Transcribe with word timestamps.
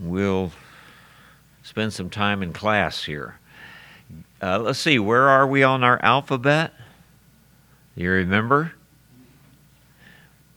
we'll 0.00 0.52
spend 1.62 1.92
some 1.92 2.10
time 2.10 2.42
in 2.42 2.52
class 2.52 3.04
here. 3.04 3.38
Uh, 4.40 4.58
let's 4.58 4.78
see, 4.78 4.98
where 4.98 5.28
are 5.28 5.46
we 5.46 5.62
on 5.62 5.82
our 5.82 6.00
alphabet? 6.02 6.72
You 7.94 8.10
remember? 8.10 8.72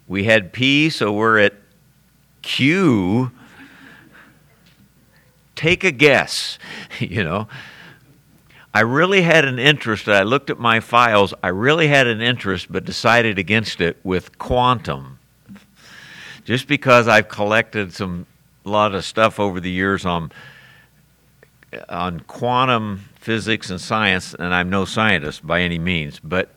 We 0.07 0.25
had 0.25 0.53
P, 0.53 0.89
so 0.89 1.11
we're 1.11 1.39
at 1.39 1.53
Q. 2.41 3.31
Take 5.55 5.83
a 5.83 5.91
guess, 5.91 6.59
you 6.99 7.23
know. 7.23 7.47
I 8.73 8.81
really 8.81 9.21
had 9.21 9.43
an 9.43 9.59
interest. 9.59 10.07
I 10.07 10.23
looked 10.23 10.49
at 10.49 10.57
my 10.57 10.79
files. 10.79 11.33
I 11.43 11.49
really 11.49 11.87
had 11.87 12.07
an 12.07 12.21
interest, 12.21 12.71
but 12.71 12.85
decided 12.85 13.37
against 13.37 13.81
it 13.81 13.97
with 14.03 14.37
quantum. 14.37 15.19
Just 16.45 16.67
because 16.67 17.07
I've 17.07 17.27
collected 17.27 17.93
some 17.93 18.27
a 18.65 18.69
lot 18.69 18.93
of 18.93 19.03
stuff 19.03 19.39
over 19.39 19.59
the 19.59 19.71
years 19.71 20.05
on 20.05 20.31
on 21.87 22.19
quantum 22.21 23.09
physics 23.15 23.69
and 23.69 23.79
science, 23.79 24.33
and 24.33 24.53
I'm 24.53 24.69
no 24.69 24.83
scientist 24.83 25.45
by 25.45 25.61
any 25.61 25.79
means, 25.79 26.19
but 26.19 26.49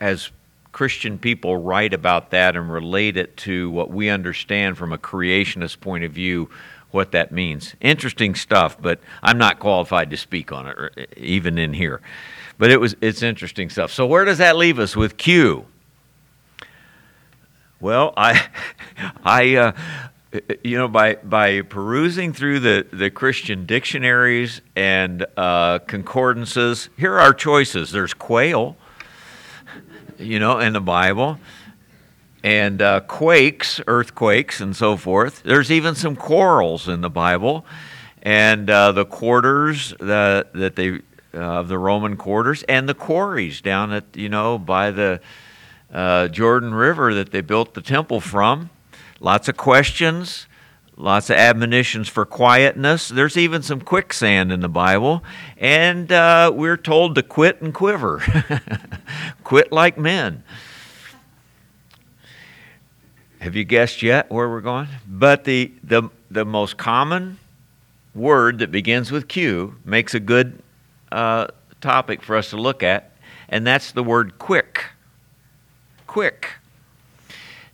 as 0.00 0.30
Christian 0.70 1.18
people 1.18 1.56
write 1.56 1.92
about 1.92 2.30
that 2.30 2.54
and 2.54 2.70
relate 2.70 3.16
it 3.16 3.36
to 3.38 3.68
what 3.70 3.90
we 3.90 4.08
understand 4.08 4.78
from 4.78 4.92
a 4.92 4.98
creationist 4.98 5.80
point 5.80 6.04
of 6.04 6.12
view, 6.12 6.48
what 6.90 7.12
that 7.12 7.32
means. 7.32 7.74
Interesting 7.80 8.34
stuff, 8.34 8.80
but 8.80 9.00
I'm 9.22 9.38
not 9.38 9.58
qualified 9.58 10.10
to 10.10 10.16
speak 10.16 10.52
on 10.52 10.68
it, 10.68 11.14
even 11.16 11.58
in 11.58 11.72
here. 11.72 12.00
But 12.58 12.70
it 12.70 12.80
was 12.80 12.96
it's 13.00 13.22
interesting 13.22 13.70
stuff. 13.70 13.92
So 13.92 14.06
where 14.06 14.24
does 14.24 14.38
that 14.38 14.56
leave 14.56 14.78
us 14.78 14.96
with 14.96 15.16
Q? 15.16 15.66
Well, 17.80 18.12
I, 18.16 18.48
I, 19.24 19.54
uh, 19.56 19.72
you 20.62 20.76
know, 20.76 20.88
by 20.88 21.14
by 21.16 21.62
perusing 21.62 22.32
through 22.32 22.60
the 22.60 22.86
the 22.92 23.10
Christian 23.10 23.64
dictionaries 23.64 24.60
and 24.76 25.24
uh, 25.36 25.78
concordances, 25.80 26.90
here 26.96 27.18
are 27.18 27.32
choices. 27.32 27.92
There's 27.92 28.12
quail, 28.12 28.76
you 30.18 30.38
know, 30.38 30.58
in 30.58 30.74
the 30.74 30.80
Bible, 30.80 31.38
and 32.44 32.82
uh, 32.82 33.00
quakes, 33.00 33.80
earthquakes, 33.86 34.60
and 34.60 34.76
so 34.76 34.96
forth. 34.96 35.42
There's 35.44 35.70
even 35.70 35.94
some 35.94 36.14
quarrels 36.14 36.88
in 36.88 37.00
the 37.00 37.10
Bible, 37.10 37.64
and 38.22 38.68
uh, 38.68 38.92
the 38.92 39.06
quarters 39.06 39.94
that 39.98 40.52
that 40.52 40.76
they 40.76 41.00
uh, 41.32 41.38
of 41.38 41.68
the 41.68 41.78
Roman 41.78 42.18
quarters, 42.18 42.64
and 42.64 42.86
the 42.86 42.94
quarries 42.94 43.62
down 43.62 43.92
at 43.92 44.04
you 44.14 44.28
know 44.28 44.58
by 44.58 44.90
the 44.90 45.20
uh, 45.90 46.28
Jordan 46.28 46.74
River 46.74 47.14
that 47.14 47.30
they 47.30 47.40
built 47.40 47.72
the 47.72 47.80
temple 47.80 48.20
from. 48.20 48.68
Lots 49.20 49.48
of 49.48 49.56
questions, 49.56 50.46
lots 50.96 51.30
of 51.30 51.36
admonitions 51.36 52.08
for 52.08 52.24
quietness. 52.24 53.08
There's 53.08 53.36
even 53.36 53.62
some 53.62 53.80
quicksand 53.80 54.52
in 54.52 54.60
the 54.60 54.68
Bible, 54.68 55.24
and 55.56 56.10
uh, 56.12 56.52
we're 56.54 56.76
told 56.76 57.14
to 57.16 57.22
quit 57.22 57.60
and 57.60 57.74
quiver, 57.74 58.22
quit 59.44 59.72
like 59.72 59.98
men. 59.98 60.44
Have 63.40 63.54
you 63.54 63.64
guessed 63.64 64.02
yet 64.02 64.30
where 64.30 64.48
we're 64.48 64.60
going? 64.60 64.88
But 65.06 65.44
the, 65.44 65.72
the, 65.82 66.10
the 66.30 66.44
most 66.44 66.76
common 66.76 67.38
word 68.14 68.58
that 68.58 68.70
begins 68.70 69.12
with 69.12 69.28
Q 69.28 69.76
makes 69.84 70.14
a 70.14 70.20
good 70.20 70.62
uh, 71.12 71.48
topic 71.80 72.22
for 72.22 72.36
us 72.36 72.50
to 72.50 72.56
look 72.56 72.82
at, 72.82 73.12
and 73.48 73.66
that's 73.66 73.92
the 73.92 74.02
word 74.02 74.38
quick 74.38 74.84
quick. 76.08 76.54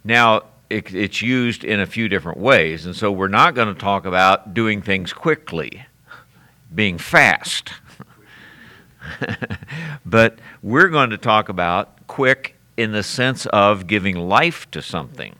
Now, 0.04 0.42
it, 0.70 0.94
it's 0.94 1.22
used 1.22 1.64
in 1.64 1.80
a 1.80 1.86
few 1.86 2.08
different 2.08 2.38
ways, 2.38 2.86
and 2.86 2.96
so 2.96 3.12
we're 3.12 3.28
not 3.28 3.54
going 3.54 3.68
to 3.68 3.80
talk 3.80 4.06
about 4.06 4.54
doing 4.54 4.82
things 4.82 5.12
quickly, 5.12 5.84
being 6.74 6.98
fast. 6.98 7.70
but 10.06 10.38
we're 10.62 10.88
going 10.88 11.10
to 11.10 11.18
talk 11.18 11.48
about 11.48 12.06
quick 12.06 12.56
in 12.76 12.92
the 12.92 13.02
sense 13.02 13.46
of 13.46 13.86
giving 13.86 14.16
life 14.16 14.70
to 14.70 14.82
something. 14.82 15.36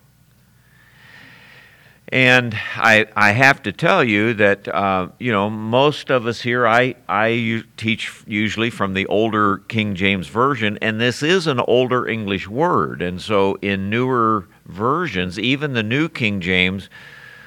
And 2.09 2.55
I, 2.77 3.07
I 3.17 3.33
have 3.33 3.63
to 3.65 3.73
tell 3.73 4.05
you 4.05 4.35
that, 4.35 4.69
uh, 4.69 5.09
you 5.19 5.33
know, 5.33 5.51
most 5.51 6.11
of 6.11 6.27
us 6.27 6.41
here, 6.41 6.67
I, 6.67 6.95
I 7.09 7.65
teach 7.77 8.23
usually 8.27 8.71
from 8.71 8.95
the 8.95 9.07
older 9.07 9.59
King 9.69 9.97
James 9.97 10.29
Version, 10.29 10.79
and 10.81 11.01
this 11.01 11.23
is 11.23 11.47
an 11.47 11.59
older 11.61 12.07
English 12.07 12.47
word. 12.47 13.03
And 13.03 13.21
so 13.21 13.57
in 13.63 13.91
newer 13.91 14.47
versions, 14.67 15.39
even 15.39 15.73
the 15.73 15.83
New 15.83 16.09
King 16.09 16.41
James 16.41 16.89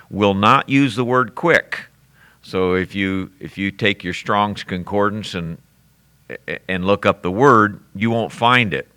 will 0.09 0.33
not 0.33 0.69
use 0.69 0.95
the 0.95 1.05
word 1.05 1.35
quick. 1.35 1.85
So 2.41 2.75
if 2.75 2.95
you, 2.95 3.31
if 3.39 3.57
you 3.57 3.71
take 3.71 4.03
your 4.03 4.13
Strong's 4.13 4.63
Concordance 4.63 5.33
and, 5.33 5.57
and 6.67 6.85
look 6.85 7.05
up 7.05 7.21
the 7.21 7.31
word, 7.31 7.81
you 7.95 8.09
won't 8.09 8.31
find 8.31 8.73
it. 8.73 8.87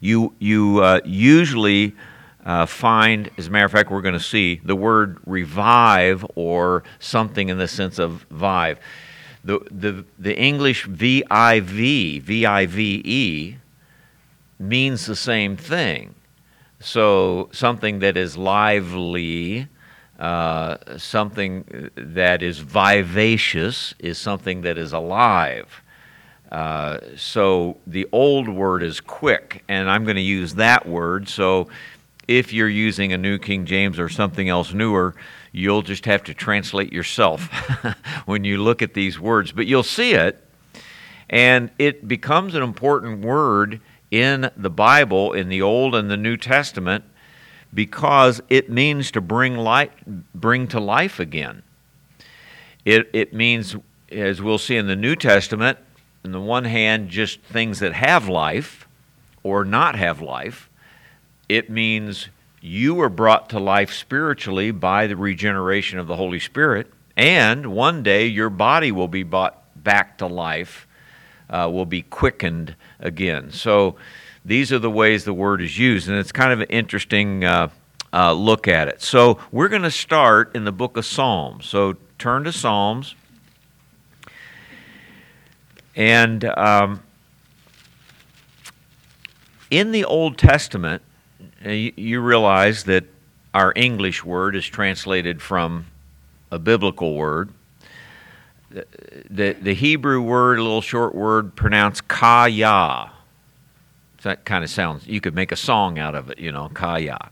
You, 0.00 0.34
you 0.38 0.80
uh, 0.80 1.00
usually 1.04 1.94
uh, 2.44 2.66
find, 2.66 3.30
as 3.36 3.46
a 3.46 3.50
matter 3.50 3.66
of 3.66 3.72
fact, 3.72 3.90
we're 3.90 4.02
going 4.02 4.14
to 4.14 4.20
see 4.20 4.60
the 4.64 4.74
word 4.74 5.18
revive 5.26 6.24
or 6.34 6.82
something 6.98 7.48
in 7.48 7.58
the 7.58 7.68
sense 7.68 7.98
of 7.98 8.26
vive. 8.30 8.80
The, 9.44 9.60
the, 9.70 10.04
the 10.18 10.38
English 10.38 10.86
VIV, 10.86 12.22
VIVE, 12.22 13.56
means 14.58 15.06
the 15.06 15.16
same 15.16 15.56
thing. 15.56 16.14
So 16.82 17.48
something 17.52 18.00
that 18.00 18.16
is 18.16 18.36
lively, 18.36 19.68
uh, 20.18 20.98
something 20.98 21.90
that 21.94 22.42
is 22.42 22.58
vivacious, 22.58 23.94
is 24.00 24.18
something 24.18 24.62
that 24.62 24.76
is 24.78 24.92
alive. 24.92 25.82
Uh, 26.50 26.98
so 27.16 27.78
the 27.86 28.06
old 28.12 28.48
word 28.48 28.82
is 28.82 29.00
quick, 29.00 29.64
and 29.68 29.88
I'm 29.88 30.04
going 30.04 30.16
to 30.16 30.22
use 30.22 30.54
that 30.56 30.86
word. 30.86 31.28
So 31.28 31.68
if 32.28 32.52
you're 32.52 32.68
using 32.68 33.12
a 33.12 33.18
New 33.18 33.38
King 33.38 33.64
James 33.64 33.98
or 33.98 34.08
something 34.08 34.48
else 34.48 34.72
newer, 34.72 35.14
you'll 35.52 35.82
just 35.82 36.04
have 36.06 36.24
to 36.24 36.34
translate 36.34 36.92
yourself 36.92 37.42
when 38.26 38.44
you 38.44 38.62
look 38.62 38.82
at 38.82 38.92
these 38.92 39.20
words. 39.20 39.52
But 39.52 39.66
you'll 39.66 39.82
see 39.82 40.14
it, 40.14 40.44
and 41.30 41.70
it 41.78 42.06
becomes 42.08 42.54
an 42.54 42.62
important 42.62 43.24
word 43.24 43.80
in 44.12 44.48
the 44.56 44.70
Bible, 44.70 45.32
in 45.32 45.48
the 45.48 45.60
Old 45.60 45.96
and 45.96 46.08
the 46.08 46.16
New 46.16 46.36
Testament, 46.36 47.02
because 47.74 48.40
it 48.48 48.70
means 48.70 49.10
to 49.10 49.20
bring 49.20 49.56
life, 49.56 49.90
bring 50.32 50.68
to 50.68 50.78
life 50.78 51.18
again. 51.18 51.64
It, 52.84 53.10
it 53.12 53.34
means, 53.34 53.74
as 54.12 54.40
we'll 54.40 54.58
see 54.58 54.76
in 54.76 54.86
the 54.86 54.94
New 54.94 55.16
Testament, 55.16 55.78
on 56.24 56.30
the 56.30 56.40
one 56.40 56.66
hand, 56.66 57.08
just 57.08 57.40
things 57.40 57.80
that 57.80 57.94
have 57.94 58.28
life 58.28 58.86
or 59.42 59.64
not 59.64 59.96
have 59.96 60.20
life 60.20 60.68
it 61.52 61.68
means 61.68 62.28
you 62.62 62.94
were 62.94 63.10
brought 63.10 63.50
to 63.50 63.58
life 63.58 63.92
spiritually 63.92 64.70
by 64.70 65.06
the 65.06 65.16
regeneration 65.16 65.98
of 65.98 66.06
the 66.06 66.16
Holy 66.16 66.38
Spirit, 66.38 66.90
and 67.14 67.66
one 67.66 68.02
day 68.02 68.26
your 68.26 68.48
body 68.48 68.90
will 68.90 69.06
be 69.06 69.22
brought 69.22 69.62
back 69.76 70.16
to 70.16 70.26
life, 70.26 70.86
uh, 71.52 71.68
will 71.70 71.86
be 71.86 72.02
quickened 72.02 72.74
again. 72.98 73.52
So 73.52 73.96
these 74.44 74.72
are 74.72 74.78
the 74.78 74.90
ways 74.90 75.24
the 75.24 75.34
word 75.34 75.62
is 75.62 75.78
used, 75.78 76.08
and 76.08 76.18
it's 76.18 76.32
kind 76.32 76.52
of 76.52 76.60
an 76.60 76.66
interesting 76.68 77.44
uh, 77.44 77.68
uh, 78.12 78.32
look 78.32 78.66
at 78.66 78.88
it. 78.88 79.02
So 79.02 79.38
we're 79.52 79.68
going 79.68 79.82
to 79.82 79.90
start 79.90 80.56
in 80.56 80.64
the 80.64 80.72
book 80.72 80.96
of 80.96 81.04
Psalms. 81.04 81.66
So 81.66 81.96
turn 82.18 82.44
to 82.44 82.52
Psalms. 82.52 83.14
And 85.94 86.44
um, 86.44 87.02
in 89.70 89.92
the 89.92 90.04
Old 90.04 90.38
Testament, 90.38 91.02
you 91.64 92.20
realize 92.20 92.84
that 92.84 93.04
our 93.54 93.72
English 93.76 94.24
word 94.24 94.56
is 94.56 94.66
translated 94.66 95.42
from 95.42 95.86
a 96.50 96.58
biblical 96.58 97.14
word. 97.14 97.50
The, 98.72 99.56
the 99.60 99.74
Hebrew 99.74 100.20
word, 100.22 100.58
a 100.58 100.62
little 100.62 100.80
short 100.80 101.14
word, 101.14 101.54
pronounced 101.54 102.08
kaya. 102.08 103.10
That 104.22 104.44
kind 104.44 104.62
of 104.64 104.70
sounds, 104.70 105.06
you 105.06 105.20
could 105.20 105.34
make 105.34 105.52
a 105.52 105.56
song 105.56 105.98
out 105.98 106.14
of 106.14 106.30
it, 106.30 106.38
you 106.38 106.52
know, 106.52 106.70
kaya. 106.72 107.30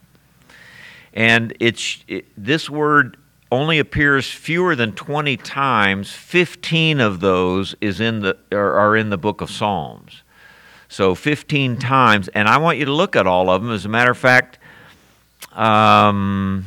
And 1.12 1.54
it's, 1.60 2.04
it, 2.08 2.26
this 2.36 2.68
word 2.68 3.16
only 3.52 3.78
appears 3.78 4.30
fewer 4.30 4.76
than 4.76 4.92
20 4.92 5.36
times. 5.38 6.12
15 6.12 7.00
of 7.00 7.20
those 7.20 7.74
is 7.80 8.00
in 8.00 8.20
the, 8.20 8.36
are, 8.52 8.72
are 8.74 8.96
in 8.96 9.10
the 9.10 9.18
book 9.18 9.40
of 9.40 9.50
Psalms. 9.50 10.22
So 10.88 11.14
15 11.14 11.78
times, 11.78 12.28
and 12.28 12.48
I 12.48 12.58
want 12.58 12.78
you 12.78 12.84
to 12.84 12.92
look 12.92 13.16
at 13.16 13.26
all 13.26 13.48
of 13.48 13.62
them. 13.62 13.70
As 13.72 13.84
a 13.84 13.88
matter 13.88 14.10
of 14.10 14.18
fact, 14.18 14.58
um, 15.52 16.66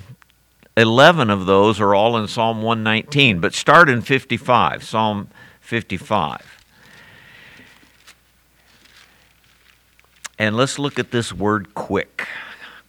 11 0.76 1.30
of 1.30 1.46
those 1.46 1.80
are 1.80 1.94
all 1.94 2.18
in 2.18 2.28
Psalm 2.28 2.64
119, 2.64 3.40
but 3.40 3.54
start 3.54 3.90
in 3.90 4.02
55, 4.02 4.84
Psalm 4.84 5.30
55. 5.62 6.64
And 10.40 10.58
let's 10.58 10.80
look 10.80 10.98
at 10.98 11.12
this 11.12 11.32
word 11.32 11.76
quick, 11.76 12.28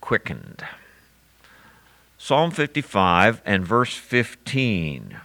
quickened. 0.00 0.64
Psalm 2.16 2.50
55 2.50 3.42
and 3.44 3.66
verse 3.66 3.94
15. 3.94 5.18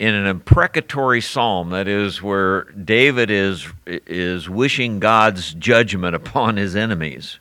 In 0.00 0.14
an 0.14 0.26
imprecatory 0.26 1.20
psalm, 1.20 1.70
that 1.70 1.86
is 1.86 2.20
where 2.20 2.64
David 2.64 3.30
is, 3.30 3.68
is 3.86 4.48
wishing 4.50 4.98
God's 4.98 5.54
judgment 5.54 6.16
upon 6.16 6.56
his 6.56 6.74
enemies. 6.74 7.38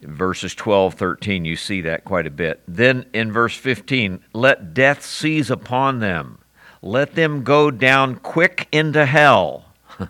Verses 0.00 0.54
12, 0.54 0.94
13, 0.94 1.44
you 1.44 1.56
see 1.56 1.80
that 1.80 2.04
quite 2.04 2.26
a 2.26 2.30
bit. 2.30 2.62
Then 2.68 3.06
in 3.12 3.32
verse 3.32 3.56
15, 3.56 4.20
let 4.32 4.72
death 4.72 5.04
seize 5.04 5.50
upon 5.50 5.98
them, 5.98 6.38
let 6.80 7.14
them 7.14 7.42
go 7.42 7.70
down 7.70 8.16
quick 8.16 8.68
into 8.70 9.06
hell, 9.06 9.64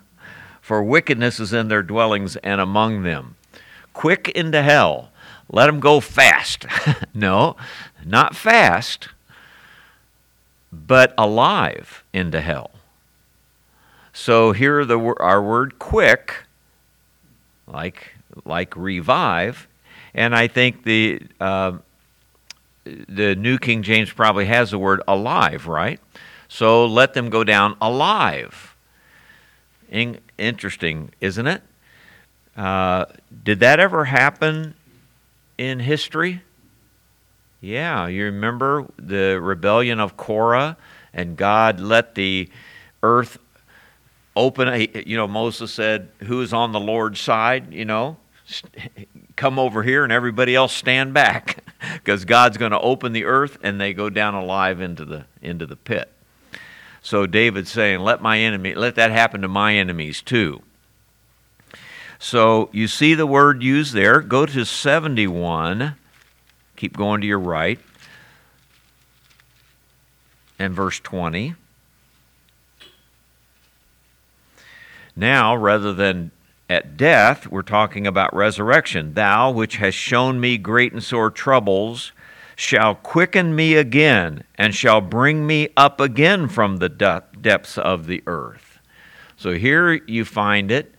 for 0.61 0.83
wickedness 0.83 1.39
is 1.39 1.53
in 1.53 1.69
their 1.69 1.83
dwellings 1.83 2.35
and 2.37 2.61
among 2.61 3.03
them 3.03 3.35
quick 3.99 4.29
into 4.29 4.61
hell. 4.61 5.11
Let 5.51 5.65
them 5.65 5.81
go 5.81 5.99
fast. 5.99 6.65
no, 7.13 7.57
not 8.05 8.33
fast, 8.33 9.09
but 10.71 11.13
alive 11.17 12.05
into 12.13 12.39
hell. 12.39 12.71
So 14.13 14.53
here 14.53 14.85
the 14.85 14.97
our 15.19 15.41
word 15.43 15.79
quick, 15.79 16.45
like 17.67 18.13
like 18.45 18.73
revive, 18.77 19.67
and 20.13 20.35
I 20.35 20.47
think 20.47 20.83
the 20.83 21.21
uh, 21.39 21.73
the 22.85 23.35
New 23.35 23.57
King 23.57 23.83
James 23.83 24.11
probably 24.11 24.45
has 24.45 24.71
the 24.71 24.79
word 24.79 25.01
alive, 25.07 25.67
right? 25.67 25.99
So 26.47 26.85
let 26.85 27.13
them 27.13 27.29
go 27.29 27.43
down 27.43 27.77
alive. 27.81 28.75
In- 29.89 30.19
interesting, 30.37 31.11
isn't 31.21 31.47
it? 31.47 31.61
Uh, 32.57 33.05
did 33.43 33.59
that 33.59 33.79
ever 33.79 34.05
happen 34.05 34.73
in 35.57 35.79
history? 35.79 36.41
Yeah, 37.61 38.07
you 38.07 38.25
remember 38.25 38.85
the 38.97 39.39
rebellion 39.41 39.99
of 39.99 40.17
Korah, 40.17 40.77
and 41.13 41.35
God 41.35 41.79
let 41.79 42.15
the 42.15 42.49
earth 43.03 43.37
open. 44.35 44.87
You 45.05 45.17
know, 45.17 45.27
Moses 45.27 45.71
said, 45.73 46.09
Who 46.23 46.41
is 46.41 46.53
on 46.53 46.71
the 46.71 46.79
Lord's 46.79 47.19
side? 47.19 47.73
You 47.73 47.85
know, 47.85 48.17
come 49.39 49.57
over 49.57 49.81
here, 49.81 50.03
and 50.03 50.11
everybody 50.11 50.53
else 50.53 50.73
stand 50.73 51.13
back, 51.13 51.63
because 51.93 52.25
God's 52.25 52.57
going 52.57 52.73
to 52.73 52.79
open 52.79 53.13
the 53.13 53.23
earth, 53.23 53.57
and 53.63 53.79
they 53.79 53.93
go 53.93 54.09
down 54.09 54.35
alive 54.35 54.81
into 54.81 55.05
the 55.05 55.25
into 55.41 55.65
the 55.65 55.77
pit. 55.77 56.11
So 57.01 57.25
David's 57.25 57.71
saying, 57.71 58.01
Let 58.01 58.21
my 58.21 58.37
enemy, 58.37 58.75
let 58.75 58.95
that 58.95 59.11
happen 59.11 59.41
to 59.41 59.47
my 59.47 59.75
enemies 59.75 60.21
too. 60.21 60.61
So 62.19 62.69
you 62.73 62.87
see 62.87 63.13
the 63.13 63.25
word 63.25 63.63
used 63.63 63.93
there. 63.93 64.19
Go 64.19 64.45
to 64.45 64.65
71. 64.65 65.95
Keep 66.75 66.97
going 66.97 67.21
to 67.21 67.27
your 67.27 67.39
right. 67.39 67.79
And 70.59 70.73
verse 70.73 70.99
20. 70.99 71.55
Now, 75.15 75.55
rather 75.55 75.93
than 75.93 76.31
at 76.69 76.95
death, 76.95 77.47
we're 77.47 77.63
talking 77.63 78.05
about 78.05 78.35
resurrection. 78.35 79.13
Thou, 79.15 79.51
which 79.51 79.77
hast 79.77 79.95
shown 79.95 80.39
me 80.39 80.57
great 80.57 80.93
and 80.93 81.03
sore 81.03 81.31
troubles, 81.31 82.11
shall 82.55 82.93
quicken 82.93 83.55
me 83.55 83.75
again, 83.75 84.43
and 84.55 84.75
shall 84.75 85.01
bring 85.01 85.47
me 85.47 85.69
up 85.75 85.99
again 85.99 86.47
from 86.47 86.77
the 86.77 86.89
depths 86.89 87.77
of 87.77 88.05
the 88.05 88.21
earth. 88.27 88.79
So 89.35 89.53
here 89.53 89.93
you 89.93 90.25
find 90.25 90.69
it 90.69 90.93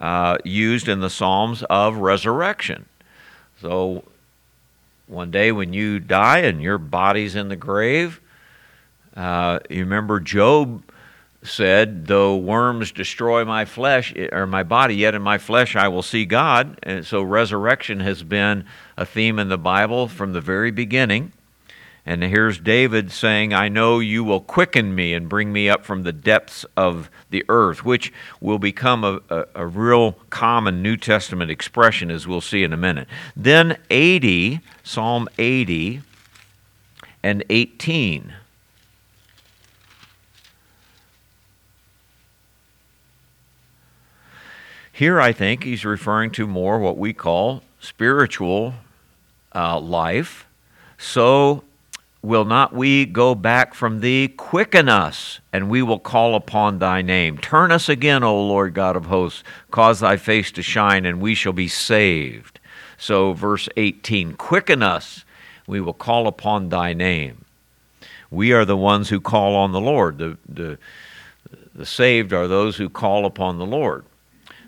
uh, 0.00 0.38
used 0.44 0.88
in 0.88 1.00
the 1.00 1.10
Psalms 1.10 1.62
of 1.64 1.96
resurrection. 1.96 2.86
So 3.60 4.04
one 5.06 5.30
day 5.30 5.50
when 5.50 5.72
you 5.72 5.98
die 5.98 6.40
and 6.40 6.62
your 6.62 6.78
body's 6.78 7.34
in 7.34 7.48
the 7.48 7.56
grave, 7.56 8.20
uh, 9.16 9.58
you 9.68 9.80
remember 9.80 10.20
Job 10.20 10.82
said, 11.42 12.06
Though 12.06 12.36
worms 12.36 12.92
destroy 12.92 13.44
my 13.44 13.64
flesh 13.64 14.12
eh, 14.16 14.28
or 14.32 14.46
my 14.46 14.62
body, 14.62 14.96
yet 14.96 15.14
in 15.14 15.22
my 15.22 15.38
flesh 15.38 15.76
I 15.76 15.88
will 15.88 16.02
see 16.02 16.24
God. 16.24 16.78
And 16.82 17.04
so 17.04 17.22
resurrection 17.22 18.00
has 18.00 18.22
been 18.22 18.64
a 18.96 19.04
theme 19.04 19.38
in 19.38 19.48
the 19.48 19.58
Bible 19.58 20.08
from 20.08 20.32
the 20.32 20.40
very 20.40 20.70
beginning. 20.70 21.32
And 22.04 22.22
here's 22.24 22.58
David 22.58 23.12
saying, 23.12 23.54
I 23.54 23.68
know 23.68 24.00
you 24.00 24.24
will 24.24 24.40
quicken 24.40 24.92
me 24.94 25.14
and 25.14 25.28
bring 25.28 25.52
me 25.52 25.68
up 25.68 25.84
from 25.84 26.02
the 26.02 26.12
depths 26.12 26.66
of 26.76 27.08
the 27.30 27.44
earth, 27.48 27.84
which 27.84 28.12
will 28.40 28.58
become 28.58 29.04
a, 29.04 29.20
a, 29.30 29.44
a, 29.54 29.66
real 29.66 30.12
common 30.28 30.82
New 30.82 30.96
Testament 30.96 31.52
expression, 31.52 32.10
as 32.10 32.26
we'll 32.26 32.40
see 32.40 32.64
in 32.64 32.72
a 32.72 32.76
minute. 32.76 33.06
Then 33.36 33.78
80, 33.88 34.58
Psalm 34.82 35.28
80 35.38 36.02
and 37.22 37.44
18. 37.48 38.34
Here, 44.92 45.20
I 45.20 45.32
think 45.32 45.64
he's 45.64 45.84
referring 45.84 46.30
to 46.32 46.46
more 46.46 46.78
what 46.78 46.98
we 46.98 47.12
call 47.12 47.62
spiritual 47.80 48.74
uh, 49.54 49.80
life. 49.80 50.46
So 50.98 51.64
Will 52.22 52.44
not 52.44 52.72
we 52.72 53.04
go 53.04 53.34
back 53.34 53.74
from 53.74 53.98
thee? 53.98 54.28
Quicken 54.28 54.88
us, 54.88 55.40
and 55.52 55.68
we 55.68 55.82
will 55.82 55.98
call 55.98 56.36
upon 56.36 56.78
thy 56.78 57.02
name. 57.02 57.36
Turn 57.36 57.72
us 57.72 57.88
again, 57.88 58.22
O 58.22 58.46
Lord 58.46 58.74
God 58.74 58.94
of 58.94 59.06
hosts. 59.06 59.42
Cause 59.72 59.98
thy 59.98 60.16
face 60.16 60.52
to 60.52 60.62
shine, 60.62 61.04
and 61.04 61.20
we 61.20 61.34
shall 61.34 61.52
be 61.52 61.66
saved. 61.66 62.60
So, 62.96 63.32
verse 63.32 63.68
18 63.76 64.34
Quicken 64.34 64.84
us, 64.84 65.24
we 65.66 65.80
will 65.80 65.92
call 65.92 66.28
upon 66.28 66.68
thy 66.68 66.92
name. 66.92 67.44
We 68.30 68.52
are 68.52 68.64
the 68.64 68.76
ones 68.76 69.08
who 69.08 69.20
call 69.20 69.56
on 69.56 69.72
the 69.72 69.80
Lord. 69.80 70.18
The, 70.18 70.38
the, 70.48 70.78
the 71.74 71.86
saved 71.86 72.32
are 72.32 72.46
those 72.46 72.76
who 72.76 72.88
call 72.88 73.26
upon 73.26 73.58
the 73.58 73.66
Lord. 73.66 74.04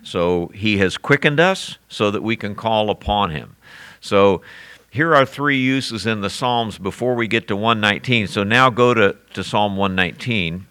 So, 0.05 0.47
he 0.53 0.77
has 0.77 0.95
quickened 0.95 1.41
us 1.41 1.77
so 1.89 2.09
that 2.11 2.23
we 2.23 2.37
can 2.37 2.55
call 2.55 2.89
upon 2.89 3.31
him. 3.31 3.57
So, 3.99 4.41
here 4.95 5.13
are 5.13 5.25
three 5.25 5.57
uses 5.57 6.05
in 6.05 6.21
the 6.21 6.29
Psalms 6.29 6.77
before 6.77 7.15
we 7.15 7.27
get 7.27 7.49
to 7.49 7.55
119. 7.57 8.27
So 8.27 8.45
now 8.45 8.69
go 8.69 8.93
to, 8.93 9.17
to 9.33 9.43
Psalm 9.43 9.75
119. 9.75 10.67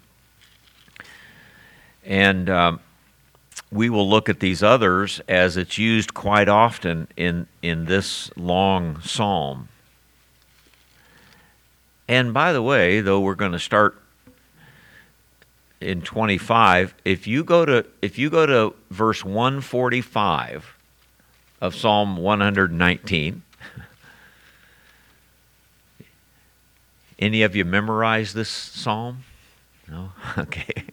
And 2.03 2.49
um, 2.49 2.79
we 3.71 3.87
will 3.87 4.09
look 4.09 4.27
at 4.27 4.39
these 4.39 4.63
others 4.63 5.21
as 5.27 5.57
it's 5.57 5.77
used 5.77 6.15
quite 6.15 6.49
often 6.49 7.07
in, 7.15 7.45
in 7.61 7.85
this 7.85 8.31
long 8.35 8.99
psalm. 9.01 9.69
And 12.07 12.33
by 12.33 12.51
the 12.51 12.63
way, 12.63 13.01
though 13.01 13.19
we're 13.19 13.35
going 13.35 13.51
to 13.51 13.59
start 13.59 14.01
in 15.81 16.01
25, 16.01 16.95
if 17.03 17.27
you 17.27 17.43
go 17.43 17.65
to 17.65 17.85
if 18.01 18.17
you 18.17 18.29
go 18.29 18.45
to 18.45 18.75
verse 18.89 19.23
145 19.23 20.75
of 21.61 21.75
Psalm 21.75 22.17
119, 22.17 23.41
Any 27.19 27.43
of 27.43 27.55
you 27.55 27.63
memorize 27.65 28.33
this 28.33 28.49
psalm? 28.49 29.23
No? 29.89 30.11
Okay. 30.37 30.83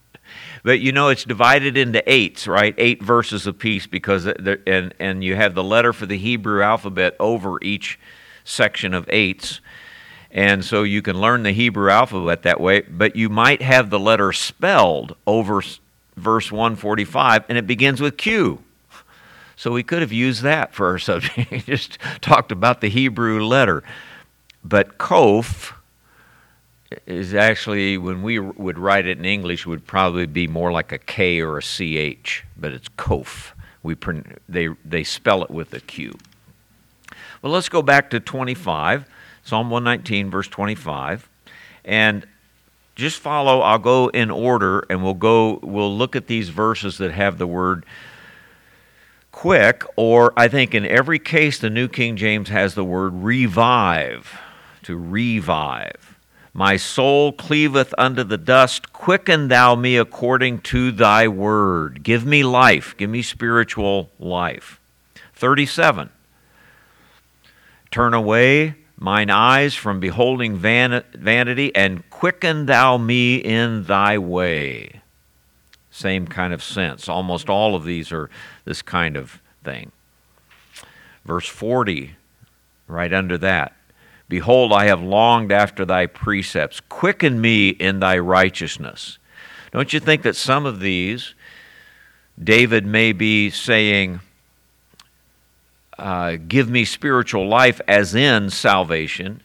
but 0.62 0.80
you 0.80 0.92
know 0.92 1.08
it's 1.08 1.24
divided 1.24 1.76
into 1.76 2.02
eights, 2.10 2.46
right? 2.46 2.74
Eight 2.78 3.02
verses 3.02 3.46
apiece 3.46 3.86
because 3.86 4.26
and 4.26 4.94
and 4.98 5.22
you 5.22 5.36
have 5.36 5.54
the 5.54 5.64
letter 5.64 5.92
for 5.92 6.06
the 6.06 6.16
Hebrew 6.16 6.62
alphabet 6.62 7.16
over 7.20 7.58
each 7.62 7.98
section 8.44 8.94
of 8.94 9.08
eights. 9.10 9.60
And 10.30 10.64
so 10.64 10.82
you 10.82 11.00
can 11.02 11.20
learn 11.20 11.42
the 11.42 11.52
Hebrew 11.52 11.90
alphabet 11.90 12.42
that 12.42 12.60
way, 12.60 12.82
but 12.82 13.16
you 13.16 13.28
might 13.28 13.62
have 13.62 13.90
the 13.90 13.98
letter 13.98 14.32
spelled 14.32 15.16
over 15.26 15.62
verse 16.16 16.52
145 16.52 17.44
and 17.48 17.56
it 17.56 17.66
begins 17.66 18.00
with 18.00 18.16
Q. 18.16 18.62
So 19.56 19.72
we 19.72 19.82
could 19.82 20.02
have 20.02 20.12
used 20.12 20.42
that 20.42 20.72
for 20.72 20.88
our 20.88 20.98
subject. 21.00 21.66
Just 21.66 21.98
talked 22.20 22.52
about 22.52 22.80
the 22.80 22.88
Hebrew 22.88 23.44
letter. 23.44 23.82
But 24.62 24.98
Kof 24.98 25.72
is 27.06 27.34
actually, 27.34 27.98
when 27.98 28.22
we 28.22 28.38
would 28.38 28.78
write 28.78 29.06
it 29.06 29.18
in 29.18 29.24
English, 29.24 29.66
would 29.66 29.86
probably 29.86 30.26
be 30.26 30.46
more 30.46 30.72
like 30.72 30.92
a 30.92 30.98
K 30.98 31.40
or 31.40 31.58
a 31.58 31.62
CH, 31.62 32.44
but 32.56 32.72
it's 32.72 32.88
Kof. 32.90 33.52
We, 33.82 33.96
they, 34.48 34.68
they 34.84 35.04
spell 35.04 35.42
it 35.42 35.50
with 35.50 35.72
a 35.74 35.80
Q. 35.80 36.18
Well, 37.42 37.52
let's 37.52 37.68
go 37.68 37.82
back 37.82 38.10
to 38.10 38.20
25, 38.20 39.04
Psalm 39.48 39.70
119, 39.70 40.30
verse 40.30 40.46
25. 40.46 41.26
And 41.82 42.26
just 42.96 43.18
follow, 43.18 43.60
I'll 43.62 43.78
go 43.78 44.08
in 44.08 44.30
order, 44.30 44.84
and 44.90 45.02
we'll 45.02 45.14
go, 45.14 45.58
we'll 45.62 45.96
look 45.96 46.14
at 46.14 46.26
these 46.26 46.50
verses 46.50 46.98
that 46.98 47.12
have 47.12 47.38
the 47.38 47.46
word 47.46 47.86
quick, 49.32 49.84
or 49.96 50.34
I 50.36 50.48
think 50.48 50.74
in 50.74 50.84
every 50.84 51.18
case, 51.18 51.58
the 51.58 51.70
New 51.70 51.88
King 51.88 52.16
James 52.16 52.50
has 52.50 52.74
the 52.74 52.84
word 52.84 53.14
revive 53.14 54.38
to 54.82 54.98
revive. 54.98 56.18
My 56.52 56.76
soul 56.76 57.32
cleaveth 57.32 57.94
unto 57.96 58.24
the 58.24 58.36
dust. 58.36 58.92
Quicken 58.92 59.48
thou 59.48 59.74
me 59.74 59.96
according 59.96 60.60
to 60.62 60.92
thy 60.92 61.26
word. 61.26 62.02
Give 62.02 62.26
me 62.26 62.42
life. 62.42 62.94
Give 62.98 63.08
me 63.08 63.22
spiritual 63.22 64.10
life. 64.18 64.78
37. 65.36 66.10
Turn 67.90 68.12
away 68.12 68.74
mine 68.98 69.30
eyes 69.30 69.74
from 69.74 70.00
beholding 70.00 70.56
van- 70.56 71.04
vanity, 71.14 71.74
and 71.74 72.08
quicken 72.10 72.66
thou 72.66 72.98
me 72.98 73.36
in 73.36 73.84
thy 73.84 74.18
way. 74.18 75.00
Same 75.90 76.26
kind 76.26 76.52
of 76.52 76.62
sense. 76.62 77.08
Almost 77.08 77.48
all 77.48 77.74
of 77.74 77.84
these 77.84 78.12
are 78.12 78.28
this 78.64 78.82
kind 78.82 79.16
of 79.16 79.40
thing. 79.64 79.92
Verse 81.24 81.48
40, 81.48 82.16
right 82.86 83.12
under 83.12 83.38
that. 83.38 83.76
Behold, 84.28 84.72
I 84.72 84.86
have 84.86 85.02
longed 85.02 85.52
after 85.52 85.84
thy 85.84 86.06
precepts. 86.06 86.80
Quicken 86.80 87.40
me 87.40 87.70
in 87.70 88.00
thy 88.00 88.18
righteousness. 88.18 89.18
Don't 89.72 89.92
you 89.92 90.00
think 90.00 90.22
that 90.22 90.36
some 90.36 90.66
of 90.66 90.80
these, 90.80 91.34
David 92.42 92.84
may 92.84 93.12
be 93.12 93.50
saying, 93.50 94.20
uh, 95.98 96.36
give 96.46 96.68
me 96.68 96.84
spiritual 96.84 97.48
life 97.48 97.80
as 97.88 98.14
in 98.14 98.50
salvation, 98.50 99.42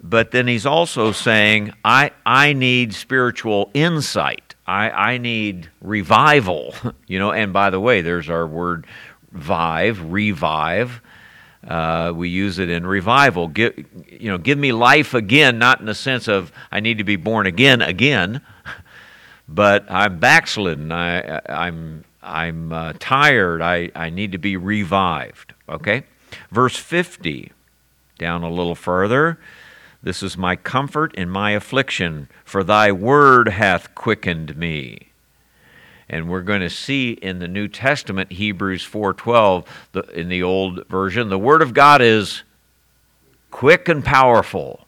but 0.00 0.30
then 0.30 0.46
he's 0.46 0.64
also 0.64 1.12
saying, 1.12 1.72
I, 1.84 2.12
I 2.24 2.52
need 2.52 2.94
spiritual 2.94 3.70
insight. 3.74 4.54
I, 4.66 4.90
I 4.90 5.18
need 5.18 5.70
revival. 5.80 6.74
you 7.06 7.18
know, 7.18 7.32
and 7.32 7.52
by 7.52 7.70
the 7.70 7.80
way, 7.80 8.00
there's 8.00 8.30
our 8.30 8.46
word 8.46 8.86
vive, 9.32 10.10
revive. 10.10 11.02
Uh, 11.66 12.12
we 12.14 12.28
use 12.28 12.58
it 12.58 12.70
in 12.70 12.86
revival. 12.86 13.48
Give, 13.48 13.76
you 14.08 14.30
know, 14.30 14.38
give 14.38 14.58
me 14.58 14.72
life 14.72 15.12
again, 15.12 15.58
not 15.58 15.80
in 15.80 15.86
the 15.86 15.94
sense 15.94 16.28
of 16.28 16.52
I 16.70 16.80
need 16.80 16.98
to 16.98 17.04
be 17.04 17.16
born 17.16 17.46
again 17.46 17.82
again, 17.82 18.40
but 19.48 19.84
I'm 19.90 20.18
backslidden. 20.18 20.92
I, 20.92 21.40
I'm 21.48 22.04
I'm 22.22 22.72
uh, 22.72 22.94
tired. 22.98 23.62
I, 23.62 23.90
I 23.94 24.10
need 24.10 24.32
to 24.32 24.38
be 24.38 24.56
revived. 24.56 25.54
Okay? 25.68 26.04
Verse 26.50 26.76
50, 26.76 27.52
down 28.18 28.42
a 28.42 28.50
little 28.50 28.74
further. 28.74 29.38
This 30.02 30.22
is 30.22 30.36
my 30.36 30.56
comfort 30.56 31.14
in 31.14 31.28
my 31.28 31.52
affliction, 31.52 32.28
for 32.44 32.62
thy 32.62 32.92
word 32.92 33.48
hath 33.48 33.94
quickened 33.94 34.56
me. 34.56 35.08
And 36.08 36.28
we're 36.28 36.42
going 36.42 36.60
to 36.60 36.70
see 36.70 37.12
in 37.12 37.38
the 37.38 37.48
New 37.48 37.68
Testament, 37.68 38.32
Hebrews 38.32 38.86
4:12, 38.86 39.66
in 40.14 40.28
the 40.28 40.42
old 40.42 40.86
version, 40.88 41.28
the 41.28 41.38
word 41.38 41.60
of 41.60 41.74
God 41.74 42.00
is 42.00 42.44
quick 43.50 43.88
and 43.88 44.04
powerful, 44.04 44.86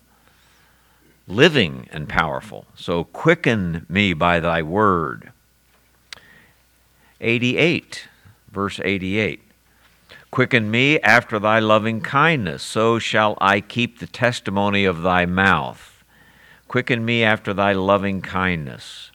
living 1.26 1.88
and 1.92 2.08
powerful. 2.08 2.66
So 2.74 3.04
quicken 3.04 3.84
me 3.88 4.14
by 4.14 4.40
thy 4.40 4.62
word. 4.62 5.29
88, 7.20 8.08
verse 8.50 8.80
88. 8.82 9.42
Quicken 10.30 10.70
me 10.70 11.00
after 11.00 11.38
thy 11.38 11.58
loving 11.58 12.00
kindness, 12.00 12.62
so 12.62 12.98
shall 12.98 13.36
I 13.40 13.60
keep 13.60 13.98
the 13.98 14.06
testimony 14.06 14.84
of 14.84 15.02
thy 15.02 15.26
mouth. 15.26 16.04
Quicken 16.68 17.04
me 17.04 17.24
after 17.24 17.52
thy 17.52 17.72
loving 17.72 18.22
kindness. 18.22 19.10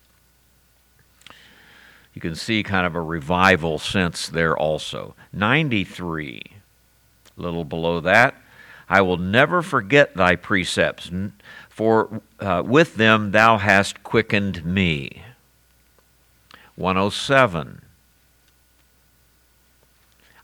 You 2.13 2.21
can 2.21 2.35
see 2.35 2.63
kind 2.63 2.85
of 2.85 2.95
a 2.95 3.01
revival 3.01 3.79
sense 3.79 4.27
there 4.27 4.57
also. 4.57 5.15
93, 5.31 6.41
a 7.37 7.41
little 7.41 7.65
below 7.65 8.01
that. 8.01 8.35
I 8.89 9.01
will 9.01 9.17
never 9.17 9.61
forget 9.61 10.15
thy 10.15 10.35
precepts, 10.35 11.09
for 11.69 12.21
uh, 12.39 12.61
with 12.65 12.95
them 12.95 13.31
thou 13.31 13.57
hast 13.57 14.03
quickened 14.03 14.65
me. 14.65 15.23
107. 16.75 17.81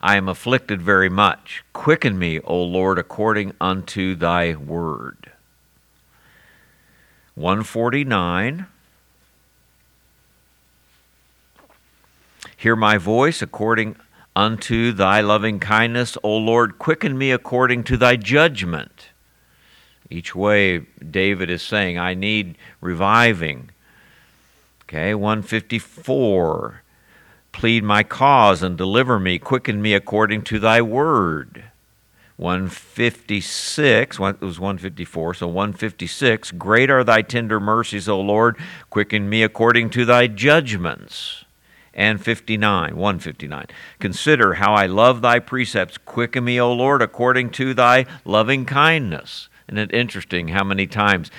I 0.02 0.18
am 0.18 0.28
afflicted 0.28 0.82
very 0.82 1.10
much. 1.10 1.64
Quicken 1.74 2.18
me, 2.18 2.40
O 2.40 2.62
Lord, 2.62 2.98
according 2.98 3.54
unto 3.62 4.16
thy 4.16 4.56
word. 4.56 5.32
149. 7.36 8.66
Hear 12.58 12.76
my 12.76 12.98
voice 12.98 13.44
according 13.44 13.96
unto 14.36 14.92
thy 14.92 15.22
loving 15.22 15.60
kindness, 15.60 16.18
O 16.24 16.36
Lord. 16.36 16.80
Quicken 16.80 17.18
me 17.18 17.32
according 17.32 17.84
to 17.86 17.98
thy 17.98 18.16
judgment. 18.16 19.10
Each 20.10 20.36
way, 20.36 20.80
David 20.80 21.50
is 21.52 21.62
saying, 21.62 22.00
I 22.00 22.16
need 22.16 22.58
reviving. 22.82 23.70
Okay, 24.84 25.14
154 25.14 26.82
plead 27.52 27.84
my 27.84 28.04
cause 28.04 28.64
and 28.64 28.78
deliver 28.78 29.20
me, 29.20 29.38
quicken 29.40 29.82
me 29.82 29.94
according 29.94 30.44
to 30.44 30.60
thy 30.60 30.82
word. 30.82 31.66
156, 32.38 34.20
it 34.20 34.42
was 34.42 34.60
154, 34.60 35.36
so 35.36 35.48
156, 35.48 36.52
great 36.54 36.90
are 36.90 37.04
thy 37.04 37.22
tender 37.22 37.60
mercies, 37.60 38.10
O 38.10 38.20
Lord, 38.20 38.58
quicken 38.90 39.30
me 39.30 39.44
according 39.44 39.92
to 39.92 40.06
thy 40.06 40.26
judgments. 40.26 41.46
And 41.94 42.24
59, 42.24 42.96
159, 42.96 43.66
consider 44.00 44.56
how 44.56 44.74
I 44.74 44.88
love 44.88 45.22
thy 45.22 45.38
precepts, 45.38 46.00
quicken 46.00 46.46
me, 46.46 46.60
O 46.60 46.74
Lord, 46.74 47.04
according 47.04 47.52
to 47.52 47.76
thy 47.76 48.08
loving 48.26 48.66
kindness. 48.66 49.50
Isn't 49.68 49.78
it 49.78 49.94
interesting 49.94 50.48
how 50.48 50.64
many 50.64 50.88
times 50.88 51.30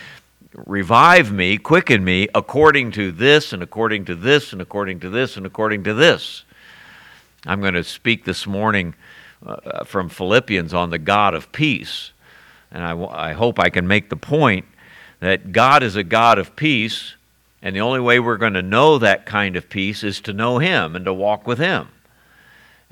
revive 0.55 1.33
me, 1.33 1.59
quicken 1.59 2.05
me 2.05 2.29
according 2.35 2.93
to 2.93 3.13
this 3.13 3.53
and 3.53 3.63
according 3.63 4.05
to 4.07 4.15
this 4.15 4.53
and 4.53 4.61
according 4.61 5.01
to 5.01 5.09
this 5.09 5.37
and 5.37 5.47
according 5.47 5.85
to 5.85 5.95
this. 5.95 6.45
I'm 7.47 7.61
going 7.61 7.75
to 7.75 7.85
speak 7.85 8.25
this 8.25 8.47
morning 8.47 8.95
uh, 9.45 9.85
from 9.85 10.09
Philippians 10.09 10.73
on 10.73 10.91
the 10.91 10.99
God 10.99 11.35
of 11.35 11.51
peace. 11.53 12.13
And 12.71 12.85
I, 12.85 13.31
I 13.31 13.33
hope 13.33 13.59
I 13.59 13.69
can 13.69 13.87
make 13.89 14.09
the 14.09 14.17
point 14.17 14.67
that 15.21 15.53
God 15.53 15.83
is 15.83 15.97
a 15.97 16.03
God 16.03 16.39
of 16.39 16.57
peace, 16.57 17.15
and 17.63 17.77
the 17.77 17.81
only 17.81 18.01
way 18.01 18.19
we're 18.19 18.37
going 18.37 18.55
to 18.55 18.63
know 18.63 18.99
that 18.99 19.27
kind 19.27 19.57
of 19.57 19.69
peace 19.69 20.03
is 20.03 20.21
to 20.23 20.33
know 20.33 20.59
Him 20.59 20.97
and 20.97 21.05
to 21.05 21.13
walk 21.13 21.47
with 21.47 21.59
Him. 21.59 21.89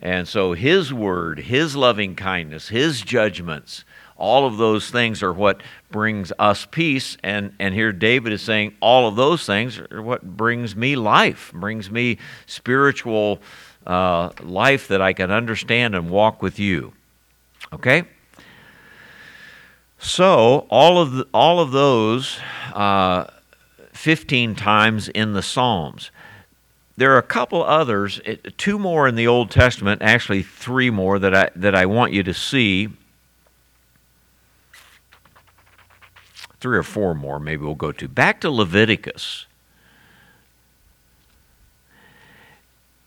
And 0.01 0.29
so 0.29 0.53
His 0.53 0.93
word, 0.93 1.41
His 1.41 1.77
loving 1.77 2.15
kindness, 2.15 2.69
His 2.69 3.03
judgments, 3.03 3.85
all 4.21 4.47
of 4.47 4.59
those 4.59 4.91
things 4.91 5.23
are 5.23 5.33
what 5.33 5.63
brings 5.91 6.31
us 6.39 6.67
peace. 6.71 7.17
And, 7.25 7.55
and 7.59 7.75
here 7.75 7.91
David 7.91 8.33
is 8.33 8.43
saying 8.43 8.77
all 8.81 9.09
of 9.09 9.17
those 9.17 9.45
things 9.47 9.81
are 9.81 10.03
what 10.03 10.37
brings 10.37 10.77
me 10.77 10.95
life, 10.95 11.51
brings 11.53 11.91
me 11.91 12.19
spiritual 12.47 13.41
uh, 13.87 14.31
life 14.43 14.87
that 14.89 15.01
I 15.01 15.15
can 15.15 15.31
understand 15.31 15.95
and 15.95 16.11
walk 16.11 16.43
with 16.43 16.59
you. 16.59 16.93
Okay? 17.73 18.05
So, 19.99 20.67
all 20.71 20.99
of, 20.99 21.13
the, 21.13 21.27
all 21.35 21.61
of 21.61 21.73
those 21.73 22.39
uh, 22.75 23.25
15 23.93 24.55
times 24.55 25.09
in 25.09 25.33
the 25.33 25.43
Psalms. 25.43 26.11
There 26.97 27.15
are 27.15 27.19
a 27.19 27.23
couple 27.23 27.65
others, 27.65 28.21
two 28.59 28.79
more 28.79 29.09
in 29.09 29.15
the 29.15 29.27
Old 29.27 29.51
Testament, 29.51 30.03
actually 30.03 30.43
three 30.43 30.91
more 30.91 31.19
that 31.19 31.35
I, 31.35 31.51
that 31.57 31.75
I 31.75 31.87
want 31.87 32.13
you 32.13 32.23
to 32.23 32.35
see 32.35 32.91
three 36.61 36.77
or 36.77 36.83
four 36.83 37.15
more 37.15 37.41
maybe 37.41 37.65
we'll 37.65 37.75
go 37.75 37.93
to. 37.93 38.09
Back 38.09 38.41
to 38.43 38.51
Leviticus. 38.51 39.47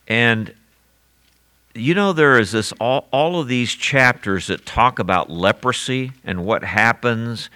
And 0.08 0.54
you 1.76 1.96
know, 1.96 2.14
there 2.14 2.40
is 2.40 2.52
this 2.52 2.72
all, 2.74 3.08
all 3.12 3.40
of 3.40 3.48
these 3.48 3.74
chapters 3.74 4.48
that 4.48 4.66
talk 4.66 5.00
about 5.00 5.30
leprosy 5.30 6.12
and 6.24 6.46
what 6.46 6.64
happens 6.64 7.50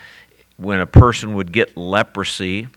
when 0.58 0.80
a 0.80 0.88
person 0.88 1.36
would 1.36 1.52
get 1.52 1.78
leprosy 1.78 2.68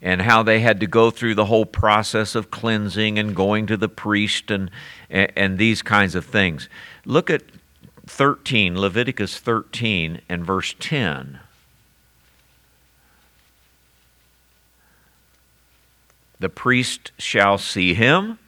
and 0.00 0.22
how 0.22 0.42
they 0.42 0.60
had 0.60 0.78
to 0.80 0.86
go 0.86 1.10
through 1.10 1.34
the 1.34 1.46
whole 1.46 1.64
process 1.64 2.34
of 2.34 2.50
cleansing 2.50 3.18
and 3.18 3.34
going 3.34 3.66
to 3.66 3.76
the 3.76 3.88
priest 3.88 4.50
and, 4.50 4.70
and, 5.10 5.32
and 5.34 5.58
these 5.58 5.82
kinds 5.82 6.14
of 6.14 6.24
things. 6.24 6.68
Look 7.04 7.30
at 7.30 7.42
13, 8.06 8.78
Leviticus 8.78 9.38
13 9.38 10.20
and 10.28 10.44
verse 10.44 10.74
10. 10.78 11.40
The 16.38 16.48
priest 16.48 17.12
shall 17.18 17.58
see 17.58 17.94
him, 17.94 18.38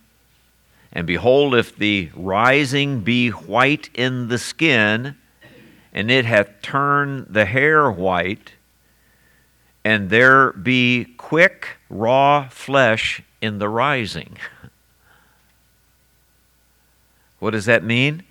and 0.93 1.07
behold, 1.07 1.55
if 1.55 1.77
the 1.77 2.11
rising 2.15 3.01
be 3.01 3.31
white 3.31 3.91
in 3.95 4.29
the 4.29 4.39
skin, 4.39 5.17
and 5.93 6.11
it 6.11 6.25
hath 6.25 6.61
turned 6.61 7.27
the 7.31 7.47
hair 7.47 7.91
white, 7.91 8.53
and 9.85 10.11
there 10.11 10.53
be 10.53 11.05
quick 11.17 11.77
raw 11.89 12.49
flesh 12.49 13.23
in 13.41 13.59
the 13.59 13.69
rising. 13.69 14.37
What 17.39 17.51
does 17.51 17.67
that 17.67 17.85
mean? 17.85 18.23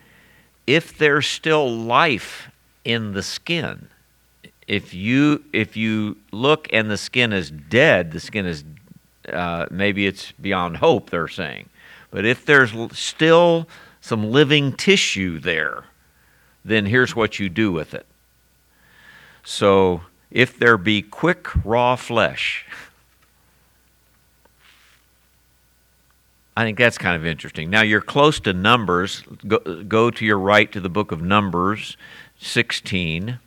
If 0.68 0.98
there's 0.98 1.28
still 1.28 1.70
life 1.70 2.50
in 2.84 3.14
the 3.14 3.24
skin, 3.24 3.88
if 4.68 4.94
you 4.94 5.44
if 5.54 5.78
you 5.78 6.18
look 6.32 6.68
and 6.74 6.90
the 6.90 6.98
skin 6.98 7.34
is 7.34 7.52
dead, 7.52 8.12
the 8.12 8.20
skin 8.20 8.46
is 8.46 8.64
uh, 9.32 9.68
maybe 9.70 10.08
it's 10.08 10.32
beyond 10.34 10.78
hope. 10.78 11.10
They're 11.10 11.28
saying, 11.28 11.70
but 12.12 12.26
if 12.26 12.46
there's 12.46 12.74
still 12.98 13.68
some 14.02 14.32
living 14.32 14.74
tissue 14.74 15.40
there, 15.40 15.86
then 16.64 16.86
here's 16.86 17.16
what 17.16 17.40
you 17.40 17.50
do 17.50 17.72
with 17.72 17.94
it. 17.94 18.06
So, 19.44 20.02
if 20.32 20.58
there 20.58 20.78
be 20.78 21.02
quick 21.04 21.48
raw 21.64 21.96
flesh, 21.96 22.66
I 26.58 26.64
think 26.64 26.78
that's 26.78 26.98
kind 26.98 27.16
of 27.18 27.26
interesting. 27.26 27.70
Now 27.70 27.82
you're 27.82 28.02
close 28.02 28.40
to 28.42 28.54
Numbers. 28.54 29.24
Go, 29.46 29.60
go 29.84 30.10
to 30.10 30.26
your 30.26 30.40
right 30.40 30.72
to 30.72 30.80
the 30.80 30.90
book 30.90 31.12
of 31.12 31.22
Numbers 31.22 31.98
16. 32.40 33.40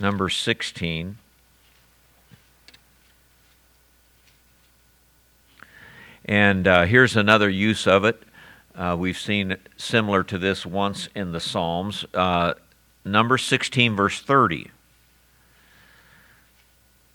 Number 0.00 0.28
16. 0.30 1.18
And 6.24 6.66
uh, 6.66 6.84
here's 6.84 7.16
another 7.16 7.50
use 7.50 7.86
of 7.86 8.04
it. 8.04 8.22
Uh, 8.74 8.96
we've 8.98 9.18
seen 9.18 9.56
similar 9.76 10.22
to 10.24 10.38
this 10.38 10.64
once 10.64 11.08
in 11.14 11.32
the 11.32 11.40
Psalms. 11.40 12.06
Uh, 12.14 12.54
number 13.04 13.36
16, 13.36 13.94
verse 13.94 14.20
30. 14.20 14.70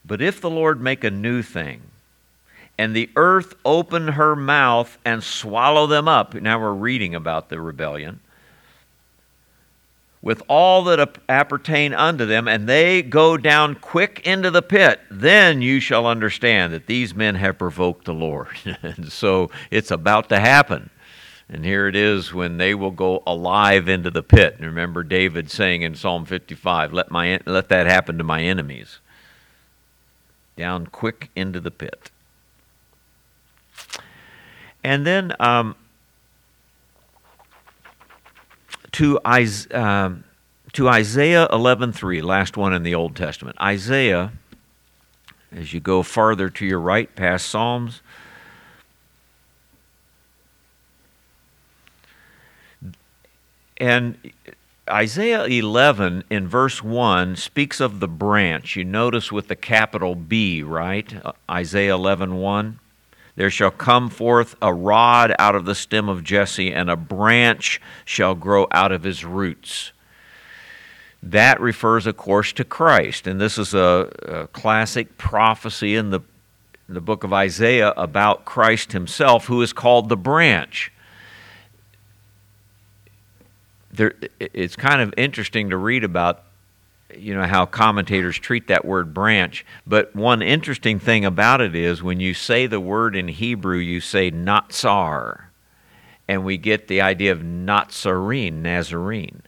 But 0.06 0.22
if 0.22 0.40
the 0.40 0.50
Lord 0.50 0.80
make 0.80 1.04
a 1.04 1.10
new 1.10 1.42
thing, 1.42 1.82
and 2.78 2.96
the 2.96 3.10
earth 3.16 3.56
open 3.66 4.10
her 4.10 4.36
mouth 4.36 4.98
and 5.04 5.24
swallow 5.24 5.88
them 5.88 6.08
up. 6.08 6.34
Now 6.36 6.60
we're 6.60 6.74
reading 6.74 7.16
about 7.16 7.50
the 7.50 7.60
rebellion. 7.60 8.20
With 10.22 10.42
all 10.48 10.84
that 10.86 11.18
appertain 11.30 11.94
unto 11.94 12.26
them, 12.26 12.48
and 12.48 12.68
they 12.68 13.02
go 13.02 13.38
down 13.38 13.76
quick 13.76 14.22
into 14.26 14.52
the 14.52 14.62
pit, 14.62 15.00
then 15.10 15.62
you 15.62 15.80
shall 15.80 16.06
understand 16.06 16.74
that 16.74 16.88
these 16.88 17.16
men 17.16 17.36
have 17.36 17.58
provoked 17.58 18.06
the 18.06 18.14
Lord. 18.14 18.50
and 18.82 19.12
so 19.12 19.50
it's 19.72 19.92
about 19.92 20.30
to 20.30 20.40
happen. 20.40 20.90
And 21.50 21.64
here 21.64 21.88
it 21.88 21.96
is 21.96 22.34
when 22.34 22.58
they 22.58 22.76
will 22.76 22.92
go 22.92 23.24
alive 23.26 23.88
into 23.88 24.12
the 24.12 24.24
pit. 24.24 24.56
And 24.58 24.66
remember 24.66 25.04
David 25.04 25.50
saying 25.50 25.82
in 25.82 25.96
Psalm 25.96 26.26
55, 26.26 26.92
let, 26.92 27.10
my, 27.10 27.40
let 27.46 27.70
that 27.70 27.88
happen 27.88 28.18
to 28.18 28.24
my 28.24 28.42
enemies. 28.42 29.00
Down 30.58 30.88
quick 30.88 31.30
into 31.36 31.62
the 31.62 31.72
pit. 31.72 32.12
And 34.88 35.06
then 35.06 35.34
um, 35.42 35.76
to, 38.94 39.20
um, 39.26 40.24
to 40.72 40.88
Isaiah 40.88 41.46
11.3, 41.52 42.24
last 42.24 42.56
one 42.56 42.72
in 42.72 42.84
the 42.84 42.96
Old 42.96 43.14
Testament. 43.14 43.58
Isaiah, 43.60 44.32
as 45.52 45.74
you 45.74 45.82
go 45.82 46.04
farther 46.04 46.50
to 46.52 46.66
your 46.66 46.80
right 46.80 47.14
past 47.18 47.48
Psalms, 47.48 48.02
and 53.76 54.18
Isaiah 54.90 55.44
11 55.44 56.24
in 56.30 56.48
verse 56.48 56.82
1 56.82 57.36
speaks 57.36 57.82
of 57.82 58.00
the 58.00 58.08
branch. 58.08 58.78
You 58.78 58.86
notice 58.86 59.34
with 59.34 59.50
the 59.50 59.58
capital 59.58 60.16
B, 60.16 60.64
right? 60.64 61.14
Isaiah 61.52 61.94
11 61.94 62.38
1. 62.38 62.80
There 63.38 63.52
shall 63.52 63.70
come 63.70 64.10
forth 64.10 64.56
a 64.64 64.74
rod 64.74 65.32
out 65.38 65.54
of 65.54 65.66
the 65.66 65.76
stem 65.76 66.10
of 66.10 66.24
Jesse, 66.24 66.74
and 66.74 66.90
a 66.90 66.96
branch 66.96 67.80
shall 68.04 68.34
grow 68.34 68.68
out 68.72 68.92
of 68.92 69.04
his 69.04 69.24
roots. 69.24 69.92
That 71.22 71.62
refers, 71.62 72.08
of 72.08 72.18
course, 72.18 72.52
to 72.54 72.64
Christ. 72.64 73.28
And 73.28 73.40
this 73.40 73.60
is 73.60 73.76
a, 73.76 74.12
a 74.24 74.48
classic 74.48 75.20
prophecy 75.20 75.96
in 75.96 76.10
the, 76.10 76.22
in 76.88 76.96
the 76.96 77.02
book 77.02 77.24
of 77.24 77.32
Isaiah 77.32 77.94
about 77.96 78.44
Christ 78.44 78.94
himself, 78.94 79.46
who 79.46 79.62
is 79.62 79.72
called 79.72 80.10
the 80.10 80.18
branch. 80.18 80.92
There, 83.92 84.16
it's 84.40 84.76
kind 84.76 85.00
of 85.00 85.14
interesting 85.16 85.70
to 85.70 85.78
read 85.78 86.04
about 86.04 86.44
you 87.16 87.34
know 87.34 87.46
how 87.46 87.66
commentators 87.66 88.38
treat 88.38 88.68
that 88.68 88.86
word 88.86 89.14
branch. 89.14 89.66
But 89.86 90.16
one 90.16 90.42
interesting 90.42 91.00
thing 91.00 91.26
about 91.26 91.62
it 91.62 91.76
is 91.76 92.04
when 92.04 92.20
you 92.20 92.34
say 92.34 92.68
the 92.68 92.80
word 92.80 93.16
in 93.16 93.28
hebrew 93.28 93.78
you 93.78 94.02
say 94.02 94.32
natsar. 94.32 95.44
And 96.28 96.44
we 96.44 96.58
get 96.58 96.88
the 96.88 97.02
idea 97.02 97.32
of 97.32 97.44
nazarene 97.44 98.62
nazarene. 98.62 99.44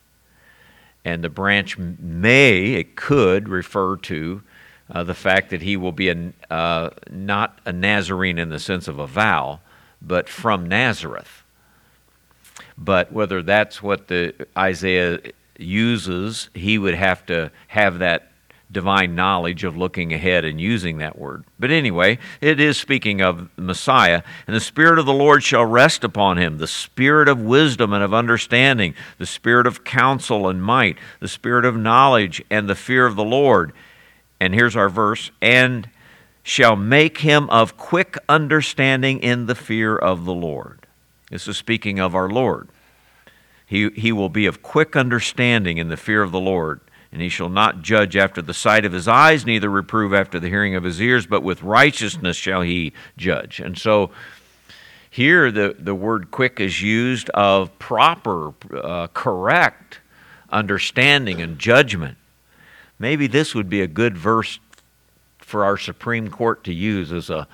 And 1.03 1.23
the 1.23 1.29
branch 1.29 1.77
may 1.77 2.73
it 2.73 2.95
could 2.95 3.49
refer 3.49 3.97
to 3.97 4.41
uh, 4.89 5.03
the 5.03 5.13
fact 5.13 5.49
that 5.49 5.61
he 5.61 5.75
will 5.75 5.91
be 5.91 6.09
a, 6.09 6.33
uh, 6.49 6.91
not 7.09 7.59
a 7.65 7.73
nazarene 7.73 8.39
in 8.39 8.49
the 8.49 8.59
sense 8.59 8.87
of 8.87 8.99
a 8.99 9.07
vow 9.07 9.59
but 10.01 10.29
from 10.29 10.65
nazareth. 10.65 11.43
But 12.77 13.11
whether 13.11 13.41
that's 13.41 13.83
what 13.83 14.07
the 14.07 14.33
isaiah 14.57 15.19
uses, 15.59 16.49
he 16.53 16.77
would 16.77 16.95
have 16.95 17.25
to 17.27 17.51
have 17.67 17.99
that 17.99 18.29
divine 18.71 19.15
knowledge 19.15 19.63
of 19.63 19.75
looking 19.75 20.13
ahead 20.13 20.45
and 20.45 20.61
using 20.61 20.99
that 20.99 21.17
word. 21.17 21.43
But 21.59 21.71
anyway, 21.71 22.19
it 22.39 22.59
is 22.59 22.77
speaking 22.77 23.21
of 23.21 23.49
Messiah. 23.57 24.21
And 24.45 24.55
the 24.55 24.61
Spirit 24.61 24.99
of 24.99 25.05
the 25.05 25.13
Lord 25.13 25.43
shall 25.43 25.65
rest 25.65 26.03
upon 26.03 26.37
him 26.37 26.57
the 26.57 26.67
Spirit 26.67 27.27
of 27.27 27.41
wisdom 27.41 27.93
and 27.93 28.03
of 28.03 28.13
understanding, 28.13 28.93
the 29.17 29.25
Spirit 29.25 29.65
of 29.65 29.83
counsel 29.83 30.47
and 30.47 30.61
might, 30.61 30.97
the 31.19 31.27
Spirit 31.27 31.65
of 31.65 31.75
knowledge 31.75 32.43
and 32.49 32.69
the 32.69 32.75
fear 32.75 33.05
of 33.05 33.15
the 33.15 33.23
Lord. 33.23 33.73
And 34.39 34.53
here's 34.53 34.75
our 34.75 34.89
verse 34.89 35.31
and 35.41 35.89
shall 36.43 36.75
make 36.75 37.19
him 37.19 37.49
of 37.49 37.77
quick 37.77 38.17
understanding 38.27 39.19
in 39.19 39.47
the 39.47 39.55
fear 39.55 39.95
of 39.95 40.25
the 40.25 40.33
Lord. 40.33 40.85
This 41.29 41.47
is 41.47 41.57
speaking 41.57 41.99
of 41.99 42.15
our 42.15 42.29
Lord. 42.29 42.69
He, 43.69 43.91
he 43.91 44.11
will 44.11 44.29
be 44.29 44.47
of 44.47 44.63
quick 44.63 44.95
understanding 44.95 45.77
in 45.77 45.89
the 45.89 45.95
fear 45.95 46.23
of 46.23 46.31
the 46.31 46.39
Lord, 46.39 46.81
and 47.11 47.21
he 47.21 47.29
shall 47.29 47.49
not 47.49 47.83
judge 47.83 48.17
after 48.17 48.41
the 48.41 48.51
sight 48.51 48.83
of 48.83 48.93
his 48.93 49.07
eyes, 49.07 49.45
neither 49.45 49.69
reprove 49.69 50.11
after 50.11 50.39
the 50.39 50.49
hearing 50.49 50.73
of 50.73 50.83
his 50.83 50.99
ears, 50.99 51.27
but 51.27 51.43
with 51.43 51.61
righteousness 51.61 52.35
shall 52.35 52.63
he 52.63 52.93
judge. 53.15 53.59
And 53.59 53.77
so 53.77 54.09
here 55.07 55.51
the, 55.51 55.75
the 55.77 55.93
word 55.93 56.31
quick 56.31 56.59
is 56.59 56.81
used 56.81 57.29
of 57.29 57.77
proper, 57.77 58.55
uh, 58.75 59.05
correct 59.13 59.99
understanding 60.49 61.39
and 61.39 61.59
judgment. 61.59 62.17
Maybe 62.97 63.27
this 63.27 63.53
would 63.53 63.69
be 63.69 63.81
a 63.83 63.87
good 63.87 64.17
verse 64.17 64.57
for 65.37 65.63
our 65.63 65.77
Supreme 65.77 66.29
Court 66.29 66.63
to 66.63 66.73
use 66.73 67.11
as 67.11 67.29
a 67.29 67.47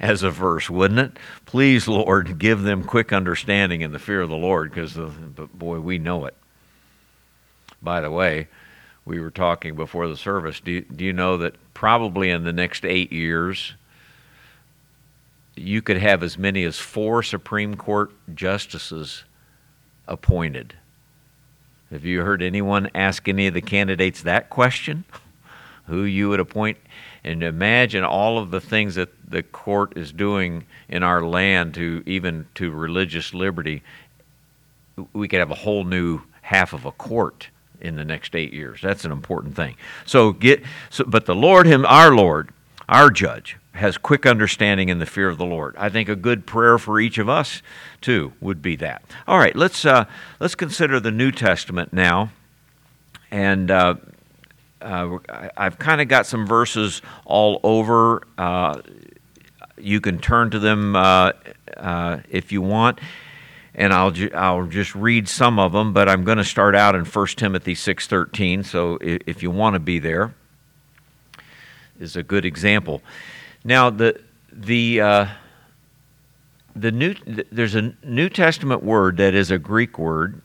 as 0.00 0.22
a 0.22 0.30
verse, 0.30 0.70
wouldn't 0.70 0.98
it? 0.98 1.18
Please, 1.44 1.86
Lord, 1.86 2.38
give 2.38 2.62
them 2.62 2.82
quick 2.82 3.12
understanding 3.12 3.82
in 3.82 3.92
the 3.92 3.98
fear 3.98 4.22
of 4.22 4.30
the 4.30 4.36
Lord, 4.36 4.70
because, 4.70 4.94
boy, 5.54 5.78
we 5.80 5.98
know 5.98 6.24
it. 6.24 6.34
By 7.82 8.00
the 8.00 8.10
way, 8.10 8.48
we 9.04 9.20
were 9.20 9.30
talking 9.30 9.74
before 9.74 10.08
the 10.08 10.16
service. 10.16 10.60
Do 10.60 10.80
do 10.82 11.04
you 11.04 11.12
know 11.12 11.36
that 11.38 11.54
probably 11.74 12.30
in 12.30 12.44
the 12.44 12.52
next 12.52 12.84
eight 12.84 13.12
years, 13.12 13.74
you 15.56 15.82
could 15.82 15.98
have 15.98 16.22
as 16.22 16.38
many 16.38 16.64
as 16.64 16.78
four 16.78 17.22
Supreme 17.22 17.74
Court 17.74 18.12
justices 18.34 19.24
appointed? 20.06 20.74
Have 21.90 22.04
you 22.04 22.22
heard 22.22 22.42
anyone 22.42 22.90
ask 22.94 23.28
any 23.28 23.46
of 23.46 23.54
the 23.54 23.62
candidates 23.62 24.22
that 24.22 24.48
question? 24.50 25.04
Who 25.86 26.04
you 26.04 26.28
would 26.28 26.40
appoint? 26.40 26.78
And 27.24 27.42
imagine 27.42 28.04
all 28.04 28.38
of 28.38 28.50
the 28.50 28.60
things 28.60 28.94
that 28.94 29.10
the 29.30 29.42
court 29.42 29.96
is 29.96 30.12
doing 30.12 30.64
in 30.88 31.02
our 31.02 31.22
land 31.22 31.74
to 31.74 32.02
even 32.04 32.46
to 32.56 32.70
religious 32.70 33.32
liberty. 33.32 33.82
We 35.12 35.28
could 35.28 35.38
have 35.38 35.50
a 35.50 35.56
whole 35.56 35.84
new 35.84 36.22
half 36.42 36.72
of 36.72 36.84
a 36.84 36.92
court 36.92 37.48
in 37.80 37.96
the 37.96 38.04
next 38.04 38.34
eight 38.34 38.52
years. 38.52 38.80
That's 38.82 39.04
an 39.04 39.12
important 39.12 39.56
thing. 39.56 39.76
So 40.04 40.32
get 40.32 40.62
so, 40.90 41.04
but 41.04 41.26
the 41.26 41.34
Lord, 41.34 41.66
him, 41.66 41.86
our 41.86 42.14
Lord, 42.14 42.50
our 42.88 43.10
judge, 43.10 43.56
has 43.72 43.96
quick 43.96 44.26
understanding 44.26 44.88
in 44.88 44.98
the 44.98 45.06
fear 45.06 45.28
of 45.28 45.38
the 45.38 45.46
Lord. 45.46 45.76
I 45.78 45.88
think 45.88 46.08
a 46.08 46.16
good 46.16 46.44
prayer 46.44 46.76
for 46.76 47.00
each 47.00 47.18
of 47.18 47.28
us 47.28 47.62
too 48.00 48.32
would 48.40 48.60
be 48.60 48.76
that. 48.76 49.02
All 49.26 49.38
right, 49.38 49.54
let's 49.56 49.84
uh, 49.84 50.04
let's 50.40 50.54
consider 50.54 51.00
the 51.00 51.12
New 51.12 51.30
Testament 51.30 51.92
now, 51.92 52.30
and 53.30 53.70
uh, 53.70 53.94
uh, 54.82 55.18
I've 55.56 55.78
kind 55.78 56.00
of 56.00 56.08
got 56.08 56.26
some 56.26 56.46
verses 56.46 57.02
all 57.24 57.60
over. 57.62 58.22
You 59.82 60.00
can 60.00 60.18
turn 60.18 60.50
to 60.50 60.58
them 60.58 60.96
uh, 60.96 61.32
uh 61.76 62.18
if 62.28 62.52
you 62.52 62.62
want, 62.62 63.00
and 63.74 63.92
I'll 63.92 64.10
ju- 64.10 64.30
I'll 64.34 64.66
just 64.66 64.94
read 64.94 65.28
some 65.28 65.58
of 65.58 65.72
them. 65.72 65.92
But 65.92 66.08
I'm 66.08 66.24
going 66.24 66.38
to 66.38 66.44
start 66.44 66.74
out 66.74 66.94
in 66.94 67.04
1 67.04 67.26
Timothy 67.28 67.74
six 67.74 68.06
thirteen. 68.06 68.64
So 68.64 68.98
if, 69.00 69.22
if 69.26 69.42
you 69.42 69.50
want 69.50 69.74
to 69.74 69.80
be 69.80 69.98
there, 69.98 70.34
is 71.98 72.16
a 72.16 72.22
good 72.22 72.44
example. 72.44 73.02
Now 73.64 73.90
the 73.90 74.20
the 74.52 75.00
uh, 75.00 75.26
the 76.76 76.92
new 76.92 77.14
there's 77.24 77.74
a 77.74 77.94
New 78.04 78.28
Testament 78.28 78.82
word 78.82 79.16
that 79.18 79.34
is 79.34 79.50
a 79.50 79.58
Greek 79.58 79.98
word 79.98 80.40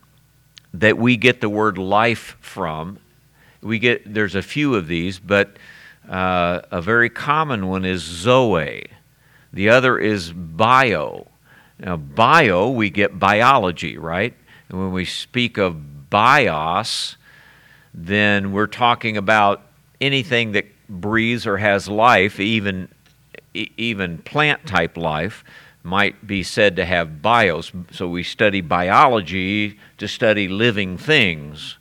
that 0.73 0.97
we 0.97 1.15
get 1.15 1.41
the 1.41 1.49
word 1.49 1.77
life 1.77 2.35
from 2.41 2.99
we 3.65 3.79
get 3.79 4.13
there's 4.13 4.35
a 4.35 4.43
few 4.43 4.75
of 4.75 4.87
these, 4.87 5.17
but 5.19 5.57
uh, 6.07 6.61
a 6.71 6.81
very 6.81 7.09
common 7.09 7.67
one 7.67 7.83
is 7.83 8.01
zoe. 8.01 8.85
The 9.55 9.69
other 9.69 9.97
is 9.97 10.31
bio. 10.31 11.27
Now, 11.79 11.97
bio, 11.97 12.69
we 12.69 12.89
get 12.89 13.17
biology, 13.17 13.97
right? 13.97 14.35
And 14.69 14.79
when 14.79 14.91
we 14.91 15.05
speak 15.05 15.57
of 15.57 16.09
bios, 16.09 17.15
then 17.93 18.51
we're 18.51 18.67
talking 18.67 19.17
about 19.17 19.61
anything 19.99 20.51
that 20.51 20.65
breathes 20.87 21.47
or 21.47 21.57
has 21.57 21.87
life, 21.87 22.39
even 22.39 22.89
even 23.53 24.17
plant 24.19 24.67
type 24.67 24.97
life 24.97 25.45
might 25.81 26.27
be 26.27 26.43
said 26.43 26.75
to 26.75 26.83
have 26.83 27.21
bios. 27.21 27.71
So 27.91 28.09
we 28.09 28.23
study 28.23 28.59
biology 28.59 29.79
to 29.97 30.07
study 30.07 30.49
living 30.49 30.97
things. 30.97 31.77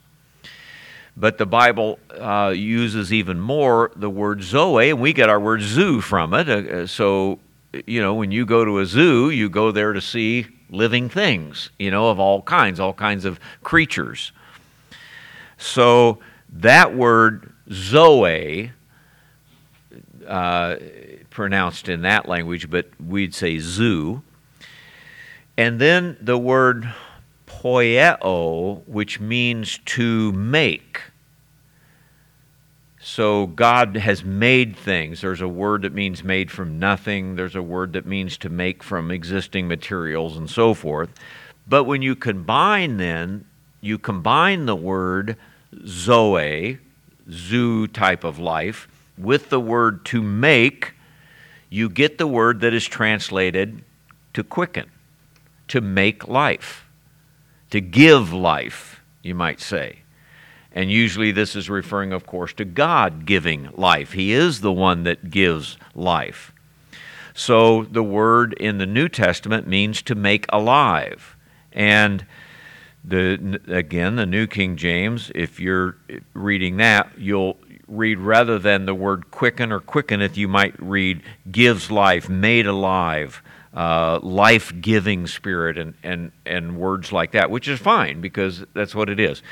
But 1.16 1.38
the 1.38 1.46
Bible 1.46 1.98
uh, 2.10 2.52
uses 2.54 3.12
even 3.12 3.40
more 3.40 3.90
the 3.96 4.10
word 4.10 4.42
zoe, 4.42 4.90
and 4.90 5.00
we 5.00 5.12
get 5.12 5.28
our 5.28 5.40
word 5.40 5.62
zoo 5.62 6.00
from 6.00 6.34
it. 6.34 6.48
Uh, 6.48 6.86
so, 6.86 7.38
you 7.86 8.00
know, 8.00 8.14
when 8.14 8.30
you 8.30 8.46
go 8.46 8.64
to 8.64 8.78
a 8.78 8.86
zoo, 8.86 9.30
you 9.30 9.48
go 9.48 9.70
there 9.70 9.92
to 9.92 10.00
see 10.00 10.46
living 10.70 11.08
things, 11.08 11.70
you 11.78 11.90
know, 11.90 12.10
of 12.10 12.18
all 12.18 12.42
kinds, 12.42 12.80
all 12.80 12.92
kinds 12.92 13.24
of 13.24 13.38
creatures. 13.62 14.32
So 15.56 16.18
that 16.52 16.94
word 16.94 17.52
zoe, 17.70 18.72
uh, 20.26 20.76
pronounced 21.30 21.88
in 21.88 22.02
that 22.02 22.28
language, 22.28 22.70
but 22.70 22.88
we'd 23.00 23.34
say 23.34 23.58
zoo. 23.58 24.22
And 25.56 25.80
then 25.80 26.16
the 26.20 26.38
word 26.38 26.92
poieo, 27.46 28.86
which 28.86 29.20
means 29.20 29.78
to 29.84 30.32
make. 30.32 31.00
So 33.04 33.46
God 33.46 33.96
has 33.96 34.24
made 34.24 34.76
things. 34.76 35.20
There's 35.20 35.40
a 35.40 35.48
word 35.48 35.82
that 35.82 35.92
means 35.92 36.24
made 36.24 36.50
from 36.50 36.78
nothing, 36.78 37.36
there's 37.36 37.54
a 37.54 37.62
word 37.62 37.92
that 37.92 38.06
means 38.06 38.38
to 38.38 38.48
make 38.48 38.82
from 38.82 39.10
existing 39.10 39.68
materials, 39.68 40.36
and 40.36 40.48
so 40.48 40.74
forth. 40.74 41.10
But 41.66 41.84
when 41.84 42.02
you 42.02 42.16
combine, 42.16 42.96
then, 42.96 43.44
you 43.80 43.98
combine 43.98 44.66
the 44.66 44.76
word 44.76 45.36
zoe, 45.86 46.78
zoo 47.30 47.86
type 47.86 48.24
of 48.24 48.38
life, 48.38 48.88
with 49.18 49.50
the 49.50 49.60
word 49.60 50.04
to 50.06 50.22
make, 50.22 50.94
you 51.68 51.88
get 51.88 52.18
the 52.18 52.26
word 52.26 52.60
that 52.60 52.72
is 52.72 52.86
translated 52.86 53.84
to 54.32 54.42
quicken, 54.42 54.90
to 55.68 55.80
make 55.80 56.26
life 56.26 56.84
to 57.74 57.80
give 57.80 58.32
life, 58.32 59.00
you 59.20 59.34
might 59.34 59.60
say. 59.60 60.03
And 60.74 60.90
usually 60.90 61.30
this 61.30 61.54
is 61.54 61.70
referring, 61.70 62.12
of 62.12 62.26
course, 62.26 62.52
to 62.54 62.64
God 62.64 63.24
giving 63.24 63.70
life. 63.74 64.12
He 64.12 64.32
is 64.32 64.60
the 64.60 64.72
one 64.72 65.04
that 65.04 65.30
gives 65.30 65.78
life. 65.94 66.52
So 67.32 67.84
the 67.84 68.02
word 68.02 68.52
in 68.54 68.78
the 68.78 68.86
New 68.86 69.08
Testament 69.08 69.66
means 69.68 70.02
to 70.02 70.14
make 70.14 70.46
alive. 70.50 71.36
And 71.72 72.26
the 73.04 73.60
again, 73.68 74.16
the 74.16 74.26
New 74.26 74.46
King 74.46 74.76
James, 74.76 75.30
if 75.34 75.60
you're 75.60 75.96
reading 76.32 76.78
that, 76.78 77.08
you'll 77.16 77.56
read 77.86 78.18
rather 78.18 78.58
than 78.58 78.86
the 78.86 78.94
word 78.94 79.30
quicken 79.30 79.70
or 79.70 79.80
quickeneth, 79.80 80.36
you 80.36 80.48
might 80.48 80.74
read 80.80 81.22
gives 81.50 81.90
life, 81.90 82.28
made 82.28 82.66
alive, 82.66 83.42
uh, 83.74 84.18
life 84.22 84.72
giving 84.80 85.26
spirit 85.26 85.76
and, 85.76 85.94
and, 86.02 86.32
and 86.46 86.76
words 86.78 87.12
like 87.12 87.32
that, 87.32 87.50
which 87.50 87.68
is 87.68 87.78
fine 87.78 88.20
because 88.20 88.64
that's 88.72 88.94
what 88.94 89.10
it 89.10 89.20
is. 89.20 89.42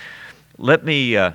Let 0.62 0.84
me, 0.84 1.16
uh, 1.16 1.32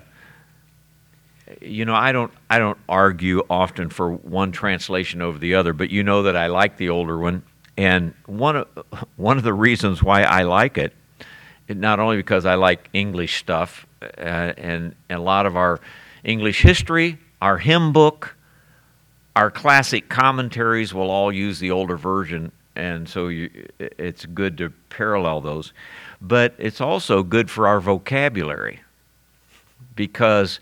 you 1.61 1.83
know, 1.83 1.93
I 1.93 2.13
don't, 2.13 2.31
I 2.49 2.59
don't 2.59 2.77
argue 2.87 3.43
often 3.49 3.89
for 3.89 4.09
one 4.09 4.53
translation 4.53 5.21
over 5.21 5.37
the 5.37 5.55
other, 5.55 5.73
but 5.73 5.89
you 5.89 6.01
know 6.01 6.23
that 6.23 6.37
I 6.37 6.47
like 6.47 6.77
the 6.77 6.87
older 6.87 7.17
one. 7.17 7.43
And 7.75 8.13
one 8.25 8.55
of, 8.55 8.67
one 9.17 9.37
of 9.37 9.43
the 9.43 9.53
reasons 9.53 10.01
why 10.01 10.23
I 10.23 10.43
like 10.43 10.77
it, 10.77 10.93
not 11.67 11.99
only 11.99 12.15
because 12.15 12.45
I 12.45 12.55
like 12.55 12.89
English 12.93 13.35
stuff 13.35 13.85
uh, 14.01 14.05
and, 14.15 14.95
and 15.09 15.19
a 15.19 15.21
lot 15.21 15.45
of 15.45 15.57
our 15.57 15.81
English 16.23 16.61
history, 16.61 17.19
our 17.41 17.57
hymn 17.57 17.91
book, 17.91 18.33
our 19.35 19.51
classic 19.51 20.07
commentaries 20.07 20.93
will 20.93 21.11
all 21.11 21.33
use 21.33 21.59
the 21.59 21.71
older 21.71 21.97
version 21.97 22.53
and 22.77 23.09
so 23.09 23.27
you, 23.27 23.49
it's 23.79 24.25
good 24.27 24.57
to 24.59 24.69
parallel 24.89 25.41
those. 25.41 25.73
But 26.21 26.53
it's 26.59 26.79
also 26.79 27.23
good 27.23 27.49
for 27.49 27.67
our 27.67 27.81
vocabulary 27.81 28.81
because 29.97 30.61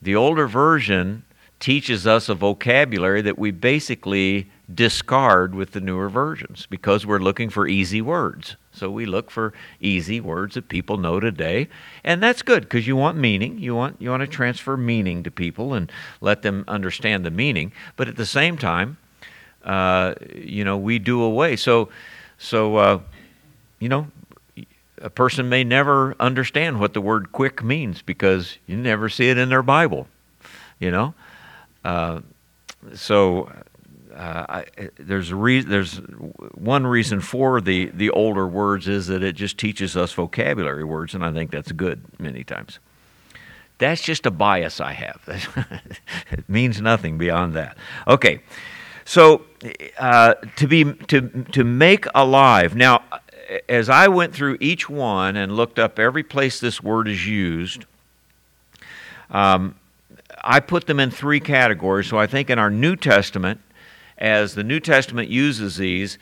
the 0.00 0.14
older 0.14 0.46
version 0.46 1.24
teaches 1.58 2.06
us 2.06 2.28
a 2.28 2.34
vocabulary 2.34 3.22
that 3.22 3.38
we 3.38 3.50
basically 3.50 4.50
discard 4.72 5.54
with 5.54 5.72
the 5.72 5.80
newer 5.80 6.08
versions 6.08 6.66
because 6.66 7.06
we're 7.06 7.18
looking 7.18 7.50
for 7.50 7.66
easy 7.66 8.00
words. 8.00 8.56
So 8.72 8.90
we 8.90 9.06
look 9.06 9.30
for 9.30 9.52
easy 9.80 10.20
words 10.20 10.54
that 10.54 10.68
people 10.68 10.96
know 10.96 11.20
today, 11.20 11.68
and 12.02 12.22
that's 12.22 12.42
good 12.42 12.62
because 12.62 12.86
you 12.86 12.96
want 12.96 13.16
meaning. 13.16 13.58
You 13.58 13.74
want 13.74 13.96
you 14.00 14.10
want 14.10 14.22
to 14.22 14.26
transfer 14.26 14.76
meaning 14.76 15.22
to 15.22 15.30
people 15.30 15.74
and 15.74 15.90
let 16.20 16.42
them 16.42 16.64
understand 16.66 17.24
the 17.24 17.30
meaning. 17.30 17.72
But 17.96 18.08
at 18.08 18.16
the 18.16 18.26
same 18.26 18.58
time, 18.58 18.96
uh, 19.64 20.14
you 20.34 20.64
know, 20.64 20.76
we 20.76 20.98
do 20.98 21.22
away. 21.22 21.56
So, 21.56 21.88
so 22.36 22.76
uh, 22.76 23.00
you 23.78 23.88
know, 23.88 24.08
a 25.04 25.10
person 25.10 25.50
may 25.50 25.62
never 25.62 26.16
understand 26.18 26.80
what 26.80 26.94
the 26.94 27.00
word 27.00 27.30
quick 27.30 27.62
means 27.62 28.00
because 28.00 28.56
you 28.66 28.76
never 28.76 29.10
see 29.10 29.28
it 29.28 29.36
in 29.36 29.50
their 29.50 29.62
Bible, 29.62 30.08
you 30.80 30.90
know. 30.90 31.14
Uh, 31.84 32.20
so 32.94 33.52
uh, 34.14 34.46
I, 34.48 34.64
there's 34.98 35.30
re- 35.30 35.60
there's 35.60 35.96
one 36.54 36.86
reason 36.86 37.20
for 37.20 37.60
the 37.60 37.86
the 37.86 38.08
older 38.10 38.48
words 38.48 38.88
is 38.88 39.06
that 39.08 39.22
it 39.22 39.34
just 39.36 39.58
teaches 39.58 39.94
us 39.94 40.12
vocabulary 40.12 40.84
words, 40.84 41.14
and 41.14 41.22
I 41.24 41.32
think 41.32 41.50
that's 41.50 41.70
good 41.72 42.02
many 42.18 42.42
times. 42.42 42.78
That's 43.76 44.00
just 44.00 44.24
a 44.24 44.30
bias 44.30 44.80
I 44.80 44.92
have. 44.92 45.20
it 46.30 46.48
means 46.48 46.80
nothing 46.80 47.18
beyond 47.18 47.52
that. 47.54 47.76
Okay. 48.08 48.40
So 49.04 49.44
uh, 49.98 50.34
to 50.56 50.66
be 50.66 50.94
to 51.08 51.44
to 51.52 51.64
make 51.64 52.06
alive. 52.14 52.74
Now, 52.74 53.02
as 53.68 53.88
I 53.88 54.08
went 54.08 54.34
through 54.34 54.58
each 54.60 54.88
one 54.88 55.36
and 55.36 55.54
looked 55.54 55.78
up 55.78 55.98
every 55.98 56.22
place 56.22 56.60
this 56.60 56.82
word 56.82 57.08
is 57.08 57.26
used, 57.26 57.84
um, 59.30 59.74
I 60.42 60.60
put 60.60 60.86
them 60.86 61.00
in 61.00 61.10
three 61.10 61.40
categories. 61.40 62.06
So 62.06 62.18
I 62.18 62.26
think 62.26 62.50
in 62.50 62.58
our 62.58 62.70
New 62.70 62.96
Testament, 62.96 63.60
as 64.18 64.54
the 64.54 64.64
New 64.64 64.80
Testament 64.80 65.28
uses 65.28 65.76
these, 65.76 66.18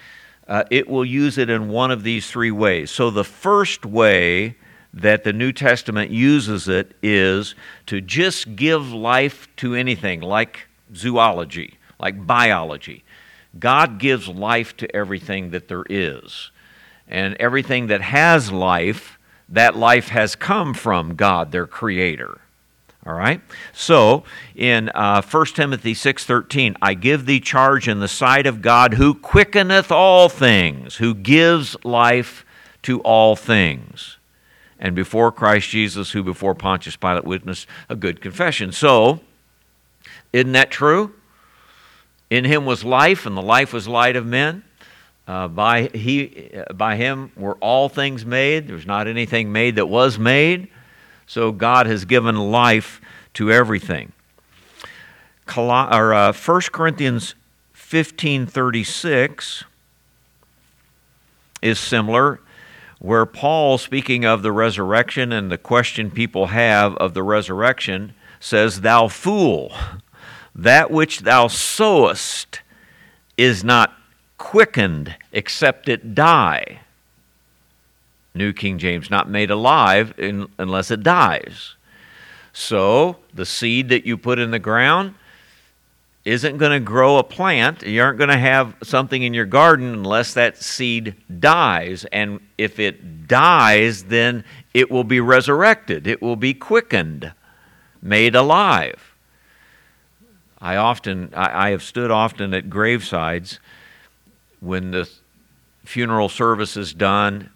uh, 0.48 0.64
it 0.70 0.88
will 0.88 1.04
use 1.04 1.38
it 1.38 1.50
in 1.50 1.68
one 1.68 1.90
of 1.90 2.02
these 2.02 2.30
three 2.30 2.50
ways. 2.50 2.90
So 2.90 3.10
the 3.10 3.24
first 3.24 3.86
way 3.86 4.56
that 4.94 5.24
the 5.24 5.32
New 5.32 5.52
Testament 5.52 6.10
uses 6.10 6.68
it 6.68 6.94
is 7.02 7.54
to 7.86 8.00
just 8.00 8.56
give 8.56 8.92
life 8.92 9.48
to 9.56 9.74
anything, 9.74 10.20
like 10.20 10.68
zoology 10.94 11.78
like 12.02 12.26
biology. 12.26 13.04
God 13.58 13.98
gives 13.98 14.28
life 14.28 14.76
to 14.78 14.94
everything 14.94 15.50
that 15.50 15.68
there 15.68 15.84
is. 15.88 16.50
And 17.08 17.36
everything 17.38 17.88
that 17.88 18.00
has 18.00 18.50
life, 18.50 19.18
that 19.48 19.76
life 19.76 20.08
has 20.08 20.34
come 20.34 20.74
from 20.74 21.14
God, 21.14 21.52
their 21.52 21.66
creator. 21.66 22.40
All 23.04 23.14
right? 23.14 23.40
So, 23.72 24.22
in 24.54 24.90
uh, 24.94 25.22
1 25.22 25.46
Timothy 25.54 25.94
6:13, 25.94 26.76
I 26.80 26.94
give 26.94 27.26
thee 27.26 27.40
charge 27.40 27.88
in 27.88 27.98
the 27.98 28.08
sight 28.08 28.46
of 28.46 28.62
God 28.62 28.94
who 28.94 29.14
quickeneth 29.14 29.90
all 29.90 30.28
things, 30.28 30.96
who 30.96 31.14
gives 31.14 31.76
life 31.84 32.44
to 32.82 33.00
all 33.00 33.34
things. 33.34 34.18
And 34.78 34.94
before 34.94 35.32
Christ 35.32 35.68
Jesus, 35.68 36.12
who 36.12 36.22
before 36.22 36.54
Pontius 36.54 36.96
Pilate 36.96 37.24
witnessed 37.24 37.66
a 37.88 37.96
good 37.96 38.20
confession. 38.20 38.72
So, 38.72 39.20
isn't 40.32 40.52
that 40.52 40.70
true? 40.70 41.14
In 42.30 42.44
him 42.44 42.64
was 42.64 42.84
life, 42.84 43.26
and 43.26 43.36
the 43.36 43.42
life 43.42 43.72
was 43.72 43.86
light 43.86 44.16
of 44.16 44.26
men. 44.26 44.64
Uh, 45.26 45.48
by, 45.48 45.84
he, 45.88 46.50
by 46.74 46.96
him 46.96 47.30
were 47.36 47.54
all 47.56 47.88
things 47.88 48.26
made. 48.26 48.66
There's 48.66 48.86
not 48.86 49.06
anything 49.06 49.52
made 49.52 49.76
that 49.76 49.86
was 49.86 50.18
made. 50.18 50.68
So 51.26 51.52
God 51.52 51.86
has 51.86 52.04
given 52.04 52.36
life 52.36 53.00
to 53.34 53.52
everything. 53.52 54.12
Col- 55.46 55.94
or, 55.94 56.12
uh, 56.12 56.32
1 56.32 56.60
Corinthians 56.72 57.34
15.36 57.74 59.64
is 61.60 61.78
similar, 61.78 62.40
where 62.98 63.26
Paul, 63.26 63.78
speaking 63.78 64.24
of 64.24 64.42
the 64.42 64.52
resurrection 64.52 65.32
and 65.32 65.50
the 65.50 65.58
question 65.58 66.10
people 66.10 66.48
have 66.48 66.96
of 66.96 67.14
the 67.14 67.22
resurrection, 67.22 68.14
says, 68.40 68.80
Thou 68.80 69.08
fool 69.08 69.72
that 70.54 70.90
which 70.90 71.20
thou 71.20 71.46
sowest 71.48 72.60
is 73.36 73.64
not 73.64 73.94
quickened 74.42 75.14
except 75.30 75.88
it 75.88 76.16
die. 76.16 76.80
New 78.34 78.52
King 78.52 78.76
James, 78.76 79.08
not 79.08 79.30
made 79.30 79.52
alive 79.52 80.12
in, 80.18 80.48
unless 80.58 80.90
it 80.90 81.04
dies. 81.04 81.76
So, 82.52 83.18
the 83.32 83.46
seed 83.46 83.88
that 83.90 84.04
you 84.04 84.18
put 84.18 84.40
in 84.40 84.50
the 84.50 84.58
ground, 84.58 85.14
isn't 86.24 86.58
going 86.58 86.72
to 86.72 86.80
grow 86.80 87.18
a 87.18 87.22
plant. 87.22 87.82
You 87.82 88.02
aren't 88.02 88.18
going 88.18 88.30
to 88.30 88.36
have 88.36 88.74
something 88.82 89.22
in 89.22 89.32
your 89.32 89.46
garden 89.46 89.94
unless 89.94 90.34
that 90.34 90.56
seed 90.56 91.14
dies. 91.38 92.04
And 92.10 92.40
if 92.58 92.80
it 92.80 93.28
dies, 93.28 94.04
then 94.04 94.44
it 94.74 94.90
will 94.90 95.04
be 95.04 95.20
resurrected, 95.20 96.08
it 96.08 96.20
will 96.20 96.36
be 96.36 96.52
quickened, 96.52 97.32
made 98.02 98.34
alive. 98.34 99.14
I 100.60 100.76
often, 100.76 101.32
I, 101.32 101.68
I 101.68 101.70
have 101.70 101.82
stood 101.82 102.10
often 102.10 102.52
at 102.54 102.68
gravesides 102.68 103.60
when 104.62 104.92
the 104.92 105.10
funeral 105.84 106.28
service 106.28 106.76
is 106.76 106.94
done 106.94 107.50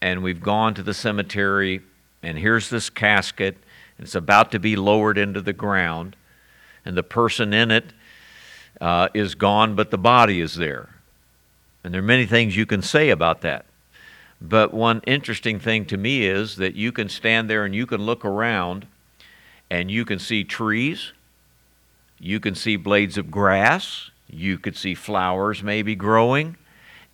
and 0.00 0.22
we've 0.22 0.40
gone 0.40 0.72
to 0.72 0.82
the 0.82 0.94
cemetery 0.94 1.82
and 2.22 2.38
here's 2.38 2.70
this 2.70 2.90
casket. 2.90 3.58
It's 3.98 4.14
about 4.14 4.50
to 4.52 4.58
be 4.58 4.76
lowered 4.76 5.18
into 5.18 5.40
the 5.40 5.52
ground, 5.52 6.16
and 6.84 6.96
the 6.96 7.02
person 7.02 7.52
in 7.52 7.70
it 7.70 7.92
uh, 8.80 9.08
is 9.12 9.34
gone, 9.34 9.74
but 9.74 9.90
the 9.90 9.98
body 9.98 10.40
is 10.40 10.54
there. 10.54 10.88
And 11.84 11.92
there 11.92 12.00
are 12.00 12.04
many 12.04 12.26
things 12.26 12.56
you 12.56 12.66
can 12.66 12.82
say 12.82 13.10
about 13.10 13.40
that. 13.42 13.66
But 14.40 14.72
one 14.72 15.00
interesting 15.06 15.58
thing 15.58 15.84
to 15.86 15.96
me 15.96 16.26
is 16.26 16.56
that 16.56 16.74
you 16.74 16.92
can 16.92 17.08
stand 17.08 17.50
there 17.50 17.64
and 17.64 17.74
you 17.74 17.86
can 17.86 18.00
look 18.00 18.24
around 18.24 18.86
and 19.68 19.90
you 19.90 20.04
can 20.04 20.18
see 20.18 20.44
trees, 20.44 21.12
you 22.20 22.40
can 22.40 22.54
see 22.54 22.76
blades 22.76 23.18
of 23.18 23.30
grass, 23.30 24.10
you 24.28 24.58
could 24.58 24.76
see 24.76 24.94
flowers 24.94 25.62
maybe 25.62 25.94
growing, 25.94 26.56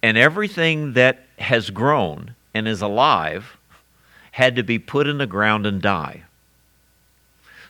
and 0.03 0.18
everything 0.18 0.92
that 0.94 1.27
has 1.38 1.70
grown 1.70 2.35
and 2.53 2.68
is 2.68 2.83
alive 2.83 3.57
had 4.33 4.57
to 4.57 4.62
be 4.62 4.79
put 4.79 5.07
in 5.07 5.18
the 5.18 5.27
ground 5.27 5.66
and 5.66 5.81
die. 5.81 6.22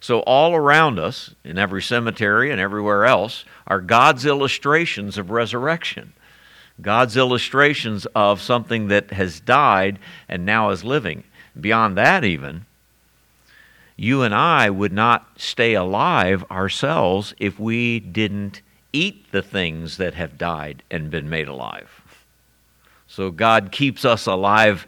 So, 0.01 0.21
all 0.21 0.55
around 0.55 0.99
us, 0.99 1.35
in 1.45 1.59
every 1.59 1.81
cemetery 1.81 2.51
and 2.51 2.61
everywhere 2.61 3.07
else, 3.07 3.45
are 3.67 3.81
God's 3.81 4.27
illustrations 4.27 5.17
of 5.17 5.31
resurrection. 5.31 6.13
God's 6.81 7.17
illustrations 7.17 8.07
of 8.15 8.41
something 8.41 8.89
that 8.89 9.13
has 9.13 9.41
died 9.41 9.99
and 10.29 10.45
now 10.45 10.71
is 10.71 10.85
living. 10.85 11.25
Beyond 11.59 11.97
that, 11.97 12.25
even, 12.25 12.67
you 13.97 14.23
and 14.23 14.35
I 14.35 14.71
would 14.71 14.93
not 14.93 15.41
stay 15.41 15.75
alive 15.75 16.45
ourselves 16.51 17.35
if 17.39 17.59
we 17.59 18.01
didn't 18.01 18.61
eat 18.95 19.31
the 19.33 19.43
things 19.43 19.97
that 19.99 20.15
have 20.15 20.39
died 20.39 20.83
and 20.91 21.11
been 21.11 21.29
made 21.29 21.49
alive. 21.49 22.01
So, 23.07 23.31
God 23.31 23.73
keeps 23.73 24.05
us 24.05 24.27
alive 24.27 24.87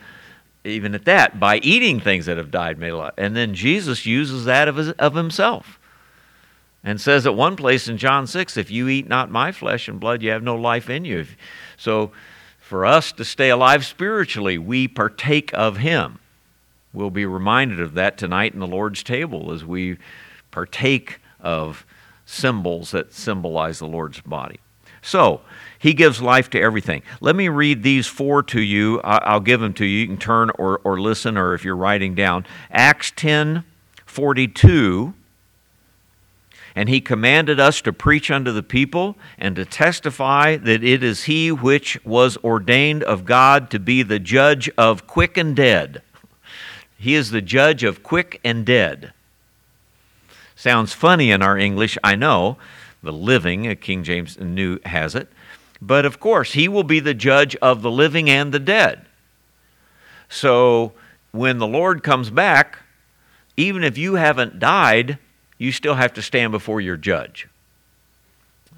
even 0.66 0.94
at 0.94 1.04
that, 1.04 1.38
by 1.38 1.58
eating 1.58 2.00
things 2.00 2.26
that 2.26 2.36
have 2.36 2.50
died, 2.50 2.78
made 2.78 2.90
alive. 2.90 3.12
And 3.16 3.36
then 3.36 3.54
Jesus 3.54 4.04
uses 4.04 4.44
that 4.46 4.68
of, 4.68 4.76
his, 4.76 4.90
of 4.92 5.14
himself 5.14 5.78
and 6.82 7.00
says 7.00 7.26
at 7.26 7.34
one 7.34 7.56
place 7.56 7.88
in 7.88 7.98
John 7.98 8.26
6, 8.26 8.56
if 8.56 8.70
you 8.70 8.88
eat 8.88 9.08
not 9.08 9.30
my 9.30 9.52
flesh 9.52 9.88
and 9.88 10.00
blood, 10.00 10.22
you 10.22 10.30
have 10.30 10.42
no 10.42 10.56
life 10.56 10.90
in 10.90 11.04
you. 11.04 11.26
So 11.76 12.12
for 12.58 12.84
us 12.84 13.12
to 13.12 13.24
stay 13.24 13.50
alive 13.50 13.86
spiritually, 13.86 14.58
we 14.58 14.88
partake 14.88 15.50
of 15.54 15.78
him. 15.78 16.18
We'll 16.92 17.10
be 17.10 17.26
reminded 17.26 17.80
of 17.80 17.94
that 17.94 18.18
tonight 18.18 18.54
in 18.54 18.60
the 18.60 18.66
Lord's 18.66 19.02
table 19.02 19.52
as 19.52 19.64
we 19.64 19.98
partake 20.50 21.20
of 21.40 21.84
symbols 22.26 22.90
that 22.90 23.14
symbolize 23.14 23.78
the 23.78 23.86
Lord's 23.86 24.20
body. 24.20 24.60
So, 25.00 25.40
he 25.78 25.94
gives 25.94 26.20
life 26.20 26.50
to 26.50 26.60
everything. 26.60 27.02
Let 27.20 27.36
me 27.36 27.48
read 27.48 27.82
these 27.84 28.08
four 28.08 28.42
to 28.44 28.60
you. 28.60 29.00
I'll 29.02 29.40
give 29.40 29.60
them 29.60 29.72
to 29.74 29.84
you. 29.84 30.00
You 30.00 30.06
can 30.08 30.16
turn 30.16 30.50
or, 30.58 30.80
or 30.82 31.00
listen, 31.00 31.38
or 31.38 31.54
if 31.54 31.64
you're 31.64 31.76
writing 31.76 32.14
down. 32.14 32.44
Acts 32.72 33.12
10 33.14 33.64
42. 34.04 35.14
And 36.74 36.88
he 36.88 37.00
commanded 37.00 37.60
us 37.60 37.80
to 37.82 37.92
preach 37.92 38.30
unto 38.30 38.52
the 38.52 38.62
people 38.62 39.16
and 39.38 39.56
to 39.56 39.64
testify 39.64 40.56
that 40.56 40.82
it 40.82 41.02
is 41.02 41.24
he 41.24 41.52
which 41.52 42.04
was 42.04 42.36
ordained 42.38 43.02
of 43.02 43.24
God 43.24 43.70
to 43.70 43.78
be 43.78 44.02
the 44.02 44.18
judge 44.18 44.68
of 44.76 45.06
quick 45.06 45.38
and 45.38 45.54
dead. 45.54 46.02
He 46.98 47.14
is 47.14 47.30
the 47.30 47.40
judge 47.40 47.84
of 47.84 48.02
quick 48.02 48.40
and 48.44 48.66
dead. 48.66 49.12
Sounds 50.56 50.94
funny 50.94 51.30
in 51.30 51.42
our 51.42 51.56
English, 51.58 51.98
I 52.02 52.16
know. 52.16 52.56
The 53.02 53.12
living, 53.12 53.68
uh, 53.68 53.74
King 53.78 54.02
James 54.02 54.40
New 54.40 54.80
has 54.84 55.14
it. 55.14 55.28
But 55.80 56.06
of 56.06 56.18
course, 56.18 56.54
he 56.54 56.66
will 56.66 56.82
be 56.82 56.98
the 56.98 57.14
judge 57.14 57.54
of 57.56 57.82
the 57.82 57.90
living 57.90 58.30
and 58.30 58.52
the 58.52 58.58
dead. 58.58 59.04
So 60.28 60.94
when 61.30 61.58
the 61.58 61.66
Lord 61.66 62.02
comes 62.02 62.30
back, 62.30 62.78
even 63.56 63.84
if 63.84 63.98
you 63.98 64.14
haven't 64.14 64.58
died, 64.58 65.18
you 65.58 65.70
still 65.72 65.94
have 65.94 66.14
to 66.14 66.22
stand 66.22 66.52
before 66.52 66.80
your 66.80 66.96
judge. 66.96 67.48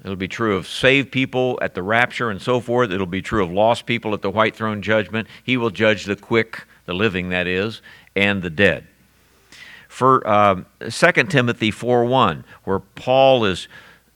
It'll 0.03 0.15
be 0.15 0.27
true 0.27 0.55
of 0.55 0.67
saved 0.67 1.11
people 1.11 1.59
at 1.61 1.73
the 1.73 1.83
rapture 1.83 2.29
and 2.29 2.41
so 2.41 2.59
forth. 2.59 2.91
It'll 2.91 3.05
be 3.05 3.21
true 3.21 3.43
of 3.43 3.51
lost 3.51 3.85
people 3.85 4.13
at 4.13 4.21
the 4.21 4.29
white 4.29 4.55
throne 4.55 4.81
judgment. 4.81 5.27
He 5.43 5.57
will 5.57 5.71
judge 5.71 6.05
the 6.05 6.15
quick, 6.15 6.65
the 6.85 6.93
living, 6.93 7.29
that 7.29 7.47
is, 7.47 7.81
and 8.15 8.41
the 8.41 8.49
dead. 8.49 8.87
For 9.99 10.25
uh, 10.25 10.61
2 10.89 11.11
Timothy 11.25 11.71
4 11.71 12.05
1, 12.05 12.45
where 12.63 12.79
Paul 12.79 13.43
is 13.43 13.67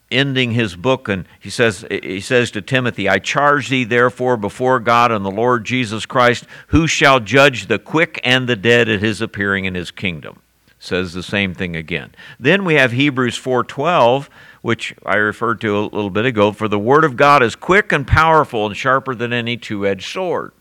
ending 0.10 0.52
his 0.52 0.78
book 0.78 1.10
and 1.10 1.28
he 1.42 1.50
says 1.50 1.86
he 1.92 2.22
says 2.22 2.52
to 2.52 2.62
Timothy 2.62 3.10
I 3.10 3.20
charge 3.20 3.68
thee 3.68 3.84
therefore 3.84 4.38
before 4.38 4.80
God 4.80 5.12
and 5.12 5.26
the 5.26 5.30
Lord 5.30 5.66
Jesus 5.66 6.06
Christ 6.06 6.46
who 6.68 6.88
shall 6.88 7.20
judge 7.20 7.68
the 7.68 7.80
quick 7.80 8.22
and 8.24 8.48
the 8.48 8.56
dead 8.56 8.88
at 8.88 9.02
his 9.02 9.20
appearing 9.20 9.66
in 9.66 9.76
his 9.76 9.92
kingdom. 9.92 10.40
Says 10.80 11.12
the 11.12 11.22
same 11.22 11.54
thing 11.54 11.76
again. 11.76 12.16
Then 12.40 12.64
we 12.64 12.76
have 12.76 12.94
Hebrews 12.94 13.38
4:12 13.38 14.30
which 14.62 14.96
I 15.06 15.16
referred 15.16 15.60
to 15.60 15.78
a 15.78 15.82
little 15.82 16.10
bit 16.10 16.26
ago 16.26 16.54
for 16.54 16.70
the 16.70 16.80
word 16.80 17.04
of 17.04 17.18
God 17.18 17.44
is 17.44 17.58
quick 17.58 17.92
and 17.92 18.08
powerful 18.08 18.66
and 18.66 18.78
sharper 18.78 19.16
than 19.16 19.34
any 19.34 19.58
two-edged 19.58 20.10
sword 20.10 20.54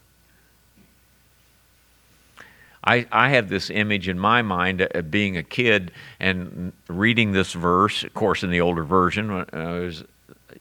I, 2.84 3.06
I 3.12 3.30
have 3.30 3.48
this 3.48 3.70
image 3.70 4.08
in 4.08 4.18
my 4.18 4.42
mind 4.42 4.80
of 4.80 5.10
being 5.10 5.36
a 5.36 5.42
kid 5.42 5.92
and 6.18 6.72
reading 6.88 7.32
this 7.32 7.52
verse, 7.52 8.02
of 8.02 8.12
course, 8.14 8.42
in 8.42 8.50
the 8.50 8.60
older 8.60 8.82
version 8.82 9.32
when 9.32 9.46
uh, 9.52 9.56
I 9.56 9.78
was 9.80 10.04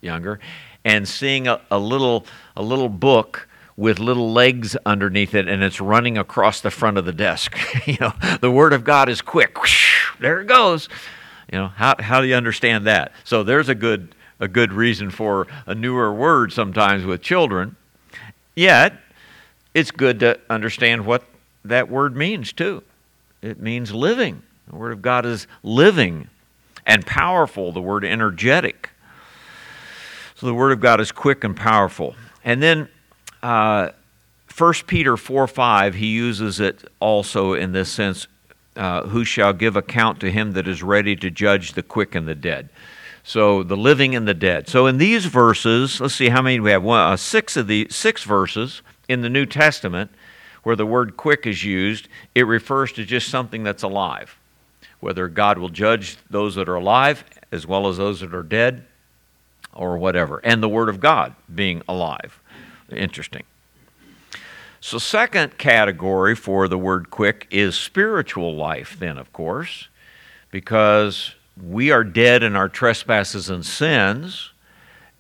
younger, 0.01 0.39
and 0.86 1.07
seeing 1.07 1.47
a, 1.47 1.60
a 1.71 1.79
little 1.79 2.25
a 2.55 2.62
little 2.62 2.89
book 2.89 3.47
with 3.75 3.99
little 3.99 4.31
legs 4.31 4.75
underneath 4.86 5.34
it, 5.34 5.47
and 5.47 5.63
it's 5.63 5.81
running 5.81 6.17
across 6.17 6.62
the 6.62 6.69
front 6.69 6.97
of 6.97 7.05
the 7.05 7.13
desk. 7.13 7.57
you 7.88 7.97
know, 7.99 8.13
the 8.39 8.51
Word 8.51 8.73
of 8.73 8.84
God 8.84 9.10
is 9.10 9.21
quick. 9.21 9.57
there 10.19 10.41
it 10.41 10.47
goes. 10.47 10.89
You 11.51 11.57
know, 11.57 11.67
how 11.69 11.95
how 11.99 12.21
do 12.21 12.27
you 12.27 12.36
understand 12.36 12.86
that? 12.86 13.13
So 13.23 13.43
there's 13.43 13.69
a 13.69 13.75
good 13.75 14.13
a 14.39 14.47
good 14.47 14.73
reason 14.73 15.10
for 15.10 15.47
a 15.65 15.73
newer 15.73 16.13
word 16.13 16.53
sometimes 16.53 17.05
with 17.05 17.21
children. 17.21 17.75
Yet, 18.55 18.93
it's 19.73 19.91
good 19.91 20.19
to 20.19 20.39
understand 20.49 21.05
what 21.05 21.23
that 21.65 21.89
word 21.89 22.15
means 22.15 22.54
too. 22.54 22.84
It 23.41 23.60
means 23.60 23.93
living. 23.93 24.43
The 24.67 24.76
Word 24.76 24.91
of 24.93 25.02
God 25.02 25.26
is 25.26 25.47
living 25.63 26.30
and 26.86 27.06
powerful, 27.06 27.71
the 27.71 27.82
word 27.82 28.06
energetic. 28.06 28.89
So 30.36 30.47
the 30.47 30.54
Word 30.54 30.71
of 30.71 30.80
God 30.80 31.02
is 31.02 31.12
quick 31.12 31.43
and 31.43 31.56
powerful. 31.56 32.15
And 32.43 32.62
then 32.62 32.88
uh, 33.43 33.89
1 34.56 34.74
Peter 34.88 35.17
4 35.17 35.47
5, 35.47 35.95
he 35.95 36.08
uses 36.08 36.60
it 36.60 36.84
also 37.00 37.54
in 37.54 37.71
this 37.71 37.89
sense 37.89 38.28
uh, 38.76 39.04
who 39.08 39.26
shall 39.26 39.54
give 39.54 39.76
account 39.76 40.19
to 40.21 40.32
him 40.32 40.54
that 40.54 40.67
is 40.67 40.82
ready 40.82 41.15
to 41.17 41.30
judge 41.30 41.74
the 41.74 41.84
quick 41.84 42.15
and 42.15 42.28
the 42.28 42.36
dead. 42.36 42.69
So 43.24 43.62
the 43.62 43.78
living 43.78 44.15
and 44.15 44.28
the 44.28 44.34
dead. 44.34 44.67
So 44.67 44.88
in 44.88 44.97
these 44.97 45.26
verses, 45.26 46.00
let's 46.02 46.15
see 46.15 46.30
how 46.30 46.41
many 46.41 46.60
we 46.60 46.71
have. 46.71 46.82
One, 46.82 47.00
uh, 47.00 47.17
six 47.17 47.56
of 47.56 47.67
the 47.67 47.88
six 47.89 48.24
verses 48.24 48.82
in 49.08 49.21
the 49.21 49.30
New 49.30 49.45
Testament 49.45 50.12
where 50.63 50.76
the 50.76 50.86
word 50.86 51.17
quick 51.17 51.47
is 51.47 51.63
used, 51.63 52.08
it 52.36 52.43
refers 52.43 52.91
to 52.93 53.06
just 53.06 53.30
something 53.30 53.63
that's 53.63 53.84
alive. 53.84 54.38
Whether 55.00 55.28
God 55.28 55.58
will 55.58 55.69
judge 55.69 56.17
those 56.30 56.56
that 56.56 56.69
are 56.69 56.76
alive 56.76 57.24
as 57.52 57.65
well 57.65 57.88
as 57.88 57.97
those 57.97 58.19
that 58.19 58.34
are 58.34 58.43
dead 58.43 58.86
or 59.74 59.97
whatever. 59.97 60.39
And 60.43 60.62
the 60.62 60.69
Word 60.69 60.89
of 60.89 61.00
God 61.00 61.36
being 61.54 61.82
alive. 61.88 62.39
Interesting. 62.89 63.43
So, 64.84 64.97
second 64.97 65.58
category 65.58 66.36
for 66.36 66.67
the 66.67 66.78
word 66.78 67.12
quick 67.12 67.47
is 67.52 67.76
spiritual 67.76 68.56
life, 68.56 68.97
then, 68.97 69.19
of 69.19 69.32
course, 69.32 69.89
because 70.50 71.36
we 71.62 71.91
are 71.91 72.04
dead 72.04 72.41
in 72.41 72.56
our 72.56 72.67
trespasses 72.67 73.50
and 73.50 73.63
sins. 73.63 74.50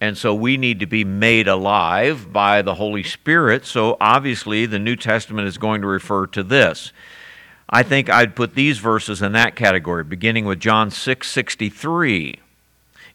And 0.01 0.17
so 0.17 0.33
we 0.33 0.57
need 0.57 0.79
to 0.79 0.87
be 0.87 1.03
made 1.03 1.47
alive 1.47 2.33
by 2.33 2.63
the 2.63 2.73
Holy 2.73 3.03
Spirit. 3.03 3.65
So 3.65 3.97
obviously, 4.01 4.65
the 4.65 4.79
New 4.79 4.95
Testament 4.95 5.47
is 5.47 5.59
going 5.59 5.81
to 5.81 5.87
refer 5.87 6.25
to 6.27 6.41
this. 6.41 6.91
I 7.69 7.83
think 7.83 8.09
I'd 8.09 8.35
put 8.35 8.55
these 8.55 8.79
verses 8.79 9.21
in 9.21 9.31
that 9.33 9.55
category, 9.55 10.03
beginning 10.03 10.45
with 10.45 10.59
John 10.59 10.89
6 10.89 11.29
63. 11.29 12.39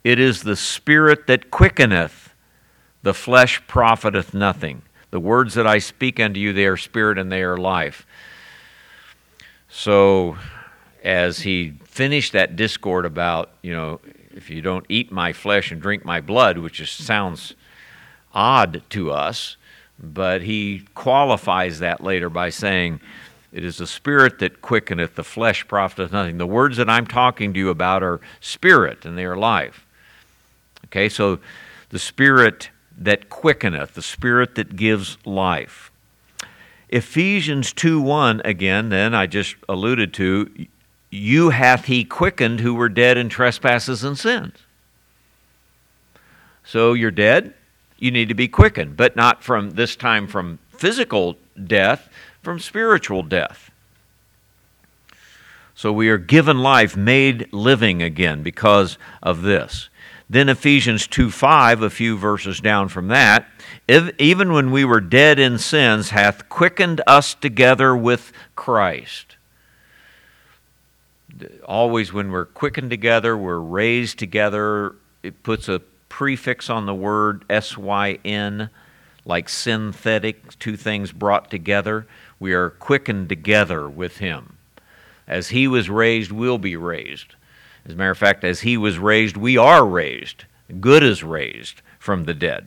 It 0.04 0.20
is 0.20 0.44
the 0.44 0.54
Spirit 0.54 1.26
that 1.26 1.50
quickeneth, 1.50 2.32
the 3.02 3.12
flesh 3.12 3.60
profiteth 3.66 4.32
nothing. 4.32 4.82
The 5.10 5.20
words 5.20 5.54
that 5.54 5.66
I 5.66 5.78
speak 5.78 6.20
unto 6.20 6.38
you, 6.38 6.52
they 6.52 6.66
are 6.66 6.76
spirit 6.76 7.18
and 7.18 7.32
they 7.32 7.42
are 7.42 7.56
life. 7.56 8.06
So, 9.68 10.36
as 11.02 11.40
he 11.40 11.74
finished 11.84 12.32
that 12.32 12.54
discord 12.54 13.04
about, 13.04 13.50
you 13.62 13.72
know, 13.72 14.00
if 14.36 14.50
you 14.50 14.60
don't 14.60 14.84
eat 14.88 15.10
my 15.10 15.32
flesh 15.32 15.72
and 15.72 15.80
drink 15.80 16.04
my 16.04 16.20
blood, 16.20 16.58
which 16.58 16.74
just 16.74 16.98
sounds 16.98 17.54
odd 18.34 18.82
to 18.90 19.10
us, 19.10 19.56
but 19.98 20.42
he 20.42 20.84
qualifies 20.94 21.78
that 21.78 22.02
later 22.02 22.28
by 22.28 22.50
saying, 22.50 23.00
It 23.50 23.64
is 23.64 23.78
the 23.78 23.86
spirit 23.86 24.38
that 24.40 24.60
quickeneth, 24.60 25.14
the 25.14 25.24
flesh 25.24 25.66
profiteth 25.66 26.12
nothing. 26.12 26.36
The 26.36 26.46
words 26.46 26.76
that 26.76 26.90
I'm 26.90 27.06
talking 27.06 27.54
to 27.54 27.58
you 27.58 27.70
about 27.70 28.02
are 28.02 28.20
spirit 28.40 29.06
and 29.06 29.16
they 29.16 29.24
are 29.24 29.36
life. 29.36 29.86
Okay, 30.86 31.08
so 31.08 31.38
the 31.88 31.98
spirit 31.98 32.68
that 32.98 33.30
quickeneth, 33.30 33.94
the 33.94 34.02
spirit 34.02 34.54
that 34.56 34.76
gives 34.76 35.16
life. 35.24 35.90
Ephesians 36.90 37.72
2 37.72 38.00
1, 38.00 38.42
again, 38.44 38.90
then 38.90 39.14
I 39.14 39.26
just 39.26 39.56
alluded 39.68 40.12
to, 40.14 40.66
you 41.10 41.50
hath 41.50 41.86
he 41.86 42.04
quickened 42.04 42.60
who 42.60 42.74
were 42.74 42.88
dead 42.88 43.16
in 43.16 43.28
trespasses 43.28 44.04
and 44.04 44.18
sins. 44.18 44.54
So 46.64 46.94
you're 46.94 47.10
dead, 47.10 47.54
you 47.98 48.10
need 48.10 48.28
to 48.28 48.34
be 48.34 48.48
quickened, 48.48 48.96
but 48.96 49.16
not 49.16 49.42
from 49.42 49.70
this 49.70 49.96
time 49.96 50.26
from 50.26 50.58
physical 50.70 51.36
death, 51.64 52.08
from 52.42 52.58
spiritual 52.58 53.22
death. 53.22 53.70
So 55.74 55.92
we 55.92 56.08
are 56.08 56.18
given 56.18 56.58
life, 56.58 56.96
made 56.96 57.52
living 57.52 58.02
again 58.02 58.42
because 58.42 58.98
of 59.22 59.42
this. 59.42 59.90
Then 60.28 60.48
Ephesians 60.48 61.06
2 61.06 61.30
5, 61.30 61.82
a 61.82 61.90
few 61.90 62.16
verses 62.16 62.60
down 62.60 62.88
from 62.88 63.08
that, 63.08 63.46
even 63.88 64.52
when 64.52 64.72
we 64.72 64.84
were 64.84 65.00
dead 65.00 65.38
in 65.38 65.58
sins, 65.58 66.10
hath 66.10 66.48
quickened 66.48 67.00
us 67.06 67.34
together 67.34 67.96
with 67.96 68.32
Christ. 68.56 69.35
Always 71.64 72.12
when 72.12 72.30
we're 72.30 72.46
quickened 72.46 72.90
together, 72.90 73.36
we're 73.36 73.58
raised 73.58 74.18
together. 74.18 74.96
It 75.22 75.42
puts 75.42 75.68
a 75.68 75.80
prefix 76.08 76.70
on 76.70 76.86
the 76.86 76.94
word 76.94 77.44
S 77.50 77.76
Y 77.76 78.18
N, 78.24 78.70
like 79.24 79.48
synthetic, 79.48 80.58
two 80.58 80.76
things 80.76 81.12
brought 81.12 81.50
together. 81.50 82.06
We 82.38 82.52
are 82.52 82.70
quickened 82.70 83.28
together 83.28 83.88
with 83.88 84.18
Him. 84.18 84.56
As 85.26 85.48
He 85.48 85.66
was 85.66 85.90
raised, 85.90 86.32
we'll 86.32 86.58
be 86.58 86.76
raised. 86.76 87.34
As 87.84 87.94
a 87.94 87.96
matter 87.96 88.10
of 88.10 88.18
fact, 88.18 88.44
as 88.44 88.60
He 88.60 88.76
was 88.76 88.98
raised, 88.98 89.36
we 89.36 89.56
are 89.56 89.84
raised. 89.84 90.44
Good 90.80 91.02
is 91.02 91.22
raised 91.22 91.82
from 91.98 92.24
the 92.24 92.34
dead. 92.34 92.66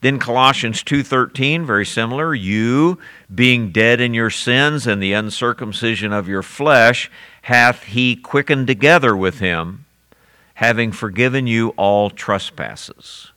Then 0.00 0.18
Colossians 0.18 0.82
2:13 0.84 1.66
very 1.66 1.84
similar 1.84 2.32
you 2.32 2.98
being 3.34 3.72
dead 3.72 4.00
in 4.00 4.14
your 4.14 4.30
sins 4.30 4.86
and 4.86 5.02
the 5.02 5.12
uncircumcision 5.12 6.12
of 6.12 6.28
your 6.28 6.42
flesh 6.42 7.10
hath 7.48 7.84
he 7.84 8.14
quickened 8.14 8.66
together 8.66 9.16
with 9.16 9.38
him 9.38 9.86
having 10.52 10.92
forgiven 10.92 11.46
you 11.46 11.70
all 11.78 12.10
trespasses. 12.10 13.32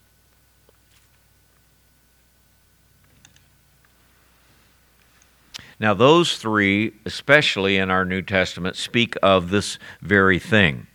Now, 5.80 5.94
those 5.94 6.36
three, 6.36 6.92
especially 7.06 7.78
in 7.78 7.90
our 7.90 8.04
New 8.04 8.22
Testament, 8.22 8.76
speak 8.76 9.16
of 9.24 9.50
this 9.50 9.80
very 10.02 10.40
thing. 10.40 10.88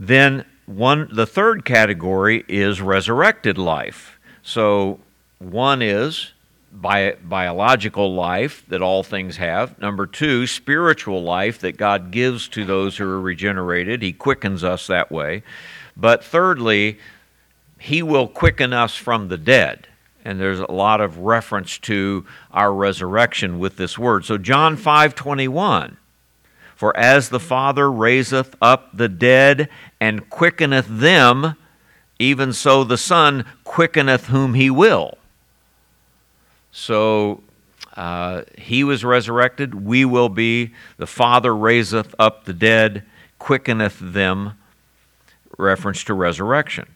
Then, 0.00 0.46
one, 0.64 1.06
the 1.12 1.26
third 1.26 1.66
category 1.66 2.46
is 2.48 2.80
resurrected 2.80 3.58
life. 3.58 4.18
So, 4.42 5.00
one 5.38 5.82
is 5.82 6.32
bi- 6.72 7.16
biological 7.22 8.14
life 8.14 8.64
that 8.68 8.82
all 8.82 9.02
things 9.02 9.36
have. 9.36 9.78
Number 9.78 10.06
two, 10.06 10.46
spiritual 10.46 11.22
life 11.22 11.58
that 11.60 11.76
God 11.76 12.10
gives 12.10 12.48
to 12.48 12.64
those 12.64 12.96
who 12.96 13.04
are 13.04 13.20
regenerated. 13.20 14.02
He 14.02 14.12
quickens 14.12 14.64
us 14.64 14.86
that 14.86 15.10
way. 15.10 15.42
But 15.96 16.24
thirdly, 16.24 16.98
He 17.78 18.02
will 18.02 18.28
quicken 18.28 18.72
us 18.72 18.94
from 18.94 19.28
the 19.28 19.38
dead. 19.38 19.88
And 20.24 20.40
there's 20.40 20.60
a 20.60 20.70
lot 20.70 21.00
of 21.00 21.18
reference 21.18 21.78
to 21.78 22.26
our 22.52 22.72
resurrection 22.72 23.58
with 23.58 23.76
this 23.76 23.98
word. 23.98 24.24
So 24.24 24.36
John 24.36 24.76
5 24.76 25.14
21. 25.14 25.96
For 26.76 26.96
as 26.96 27.30
the 27.30 27.40
Father 27.40 27.90
raiseth 27.90 28.54
up 28.62 28.90
the 28.96 29.08
dead 29.08 29.68
and 30.00 30.30
quickeneth 30.30 30.86
them, 30.88 31.56
even 32.20 32.52
so 32.52 32.84
the 32.84 32.96
Son 32.96 33.44
quickeneth 33.64 34.26
whom 34.26 34.54
he 34.54 34.70
will. 34.70 35.18
So 36.78 37.42
uh, 37.96 38.42
he 38.56 38.84
was 38.84 39.04
resurrected, 39.04 39.74
we 39.74 40.04
will 40.04 40.28
be. 40.28 40.72
The 40.96 41.08
Father 41.08 41.54
raiseth 41.54 42.14
up 42.18 42.44
the 42.44 42.52
dead, 42.52 43.04
quickeneth 43.38 43.98
them. 43.98 44.52
Reference 45.58 46.04
to 46.04 46.14
resurrection. 46.14 46.86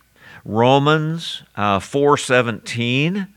Romans 0.45 1.43
uh, 1.57 1.81
4:17 1.81 3.29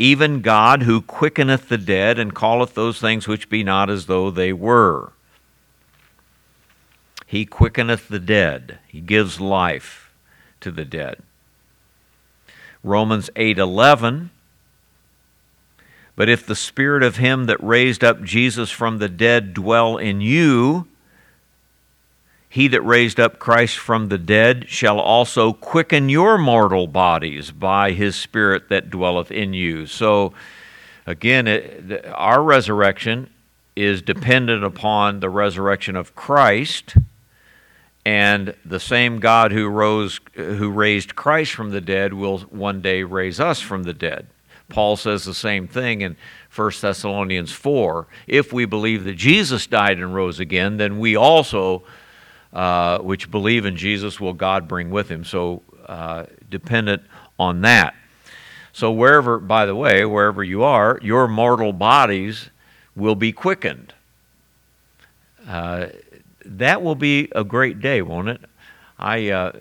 even 0.00 0.42
God 0.42 0.84
who 0.84 1.02
quickeneth 1.02 1.68
the 1.68 1.76
dead 1.76 2.20
and 2.20 2.34
calleth 2.34 2.74
those 2.74 3.00
things 3.00 3.26
which 3.26 3.50
be 3.50 3.64
not 3.64 3.90
as 3.90 4.06
though 4.06 4.30
they 4.30 4.52
were. 4.52 5.12
He 7.26 7.44
quickeneth 7.44 8.08
the 8.08 8.20
dead. 8.20 8.78
He 8.86 9.00
gives 9.00 9.40
life 9.40 10.12
to 10.60 10.70
the 10.70 10.84
dead. 10.84 11.18
Romans 12.82 13.28
8:11 13.36 14.30
but 16.18 16.28
if 16.28 16.44
the 16.44 16.56
spirit 16.56 17.04
of 17.04 17.18
him 17.18 17.44
that 17.44 17.62
raised 17.62 18.02
up 18.02 18.24
Jesus 18.24 18.72
from 18.72 18.98
the 18.98 19.08
dead 19.08 19.54
dwell 19.54 19.96
in 19.96 20.20
you, 20.20 20.88
he 22.48 22.66
that 22.66 22.82
raised 22.82 23.20
up 23.20 23.38
Christ 23.38 23.78
from 23.78 24.08
the 24.08 24.18
dead 24.18 24.68
shall 24.68 24.98
also 24.98 25.52
quicken 25.52 26.08
your 26.08 26.36
mortal 26.36 26.88
bodies 26.88 27.52
by 27.52 27.92
his 27.92 28.16
spirit 28.16 28.68
that 28.68 28.90
dwelleth 28.90 29.30
in 29.30 29.52
you. 29.54 29.86
So, 29.86 30.32
again, 31.06 31.46
it, 31.46 32.04
our 32.12 32.42
resurrection 32.42 33.30
is 33.76 34.02
dependent 34.02 34.64
upon 34.64 35.20
the 35.20 35.30
resurrection 35.30 35.94
of 35.94 36.16
Christ 36.16 36.96
and 38.04 38.56
the 38.64 38.80
same 38.80 39.20
God 39.20 39.52
who 39.52 39.68
rose 39.68 40.18
who 40.34 40.68
raised 40.72 41.14
Christ 41.14 41.52
from 41.52 41.70
the 41.70 41.80
dead 41.80 42.12
will 42.12 42.38
one 42.38 42.80
day 42.80 43.04
raise 43.04 43.38
us 43.38 43.60
from 43.60 43.84
the 43.84 43.94
dead. 43.94 44.26
Paul 44.68 44.96
says 44.96 45.24
the 45.24 45.34
same 45.34 45.66
thing 45.66 46.02
in 46.02 46.16
1 46.54 46.72
Thessalonians 46.80 47.52
4. 47.52 48.06
If 48.26 48.52
we 48.52 48.64
believe 48.66 49.04
that 49.04 49.14
Jesus 49.14 49.66
died 49.66 49.98
and 49.98 50.14
rose 50.14 50.40
again, 50.40 50.76
then 50.76 50.98
we 50.98 51.16
also, 51.16 51.84
uh, 52.52 52.98
which 52.98 53.30
believe 53.30 53.64
in 53.64 53.76
Jesus, 53.76 54.20
will 54.20 54.34
God 54.34 54.68
bring 54.68 54.90
with 54.90 55.08
him. 55.08 55.24
So, 55.24 55.62
uh, 55.86 56.26
dependent 56.50 57.02
on 57.38 57.62
that. 57.62 57.94
So, 58.72 58.92
wherever, 58.92 59.38
by 59.38 59.64
the 59.64 59.74
way, 59.74 60.04
wherever 60.04 60.44
you 60.44 60.62
are, 60.62 60.98
your 61.02 61.28
mortal 61.28 61.72
bodies 61.72 62.50
will 62.94 63.14
be 63.14 63.32
quickened. 63.32 63.94
Uh, 65.46 65.86
that 66.44 66.82
will 66.82 66.94
be 66.94 67.28
a 67.34 67.44
great 67.44 67.80
day, 67.80 68.02
won't 68.02 68.28
it? 68.28 68.40
I 68.98 69.30
uh, 69.30 69.52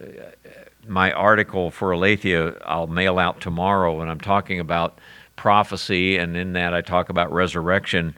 my 0.88 1.12
article 1.12 1.72
for 1.72 1.92
Aletheia 1.92 2.56
I'll 2.66 2.88
mail 2.88 3.20
out 3.20 3.42
tomorrow, 3.42 4.02
and 4.02 4.10
I'm 4.10 4.20
talking 4.20 4.60
about 4.60 5.00
prophecy, 5.36 6.18
and 6.18 6.36
in 6.36 6.54
that 6.54 6.74
I 6.74 6.82
talk 6.82 7.10
about 7.10 7.32
resurrection 7.32 8.16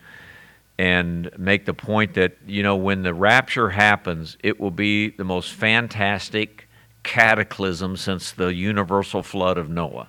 and 0.78 1.30
make 1.38 1.66
the 1.66 1.74
point 1.74 2.14
that, 2.14 2.38
you 2.48 2.64
know, 2.64 2.78
when 2.78 3.04
the 3.04 3.14
rapture 3.14 3.70
happens, 3.70 4.38
it 4.42 4.62
will 4.62 4.72
be 4.72 5.10
the 5.10 5.26
most 5.26 5.52
fantastic 5.52 6.70
cataclysm 7.04 7.98
since 7.98 8.32
the 8.32 8.54
universal 8.54 9.22
flood 9.22 9.58
of 9.58 9.70
Noah. 9.70 10.08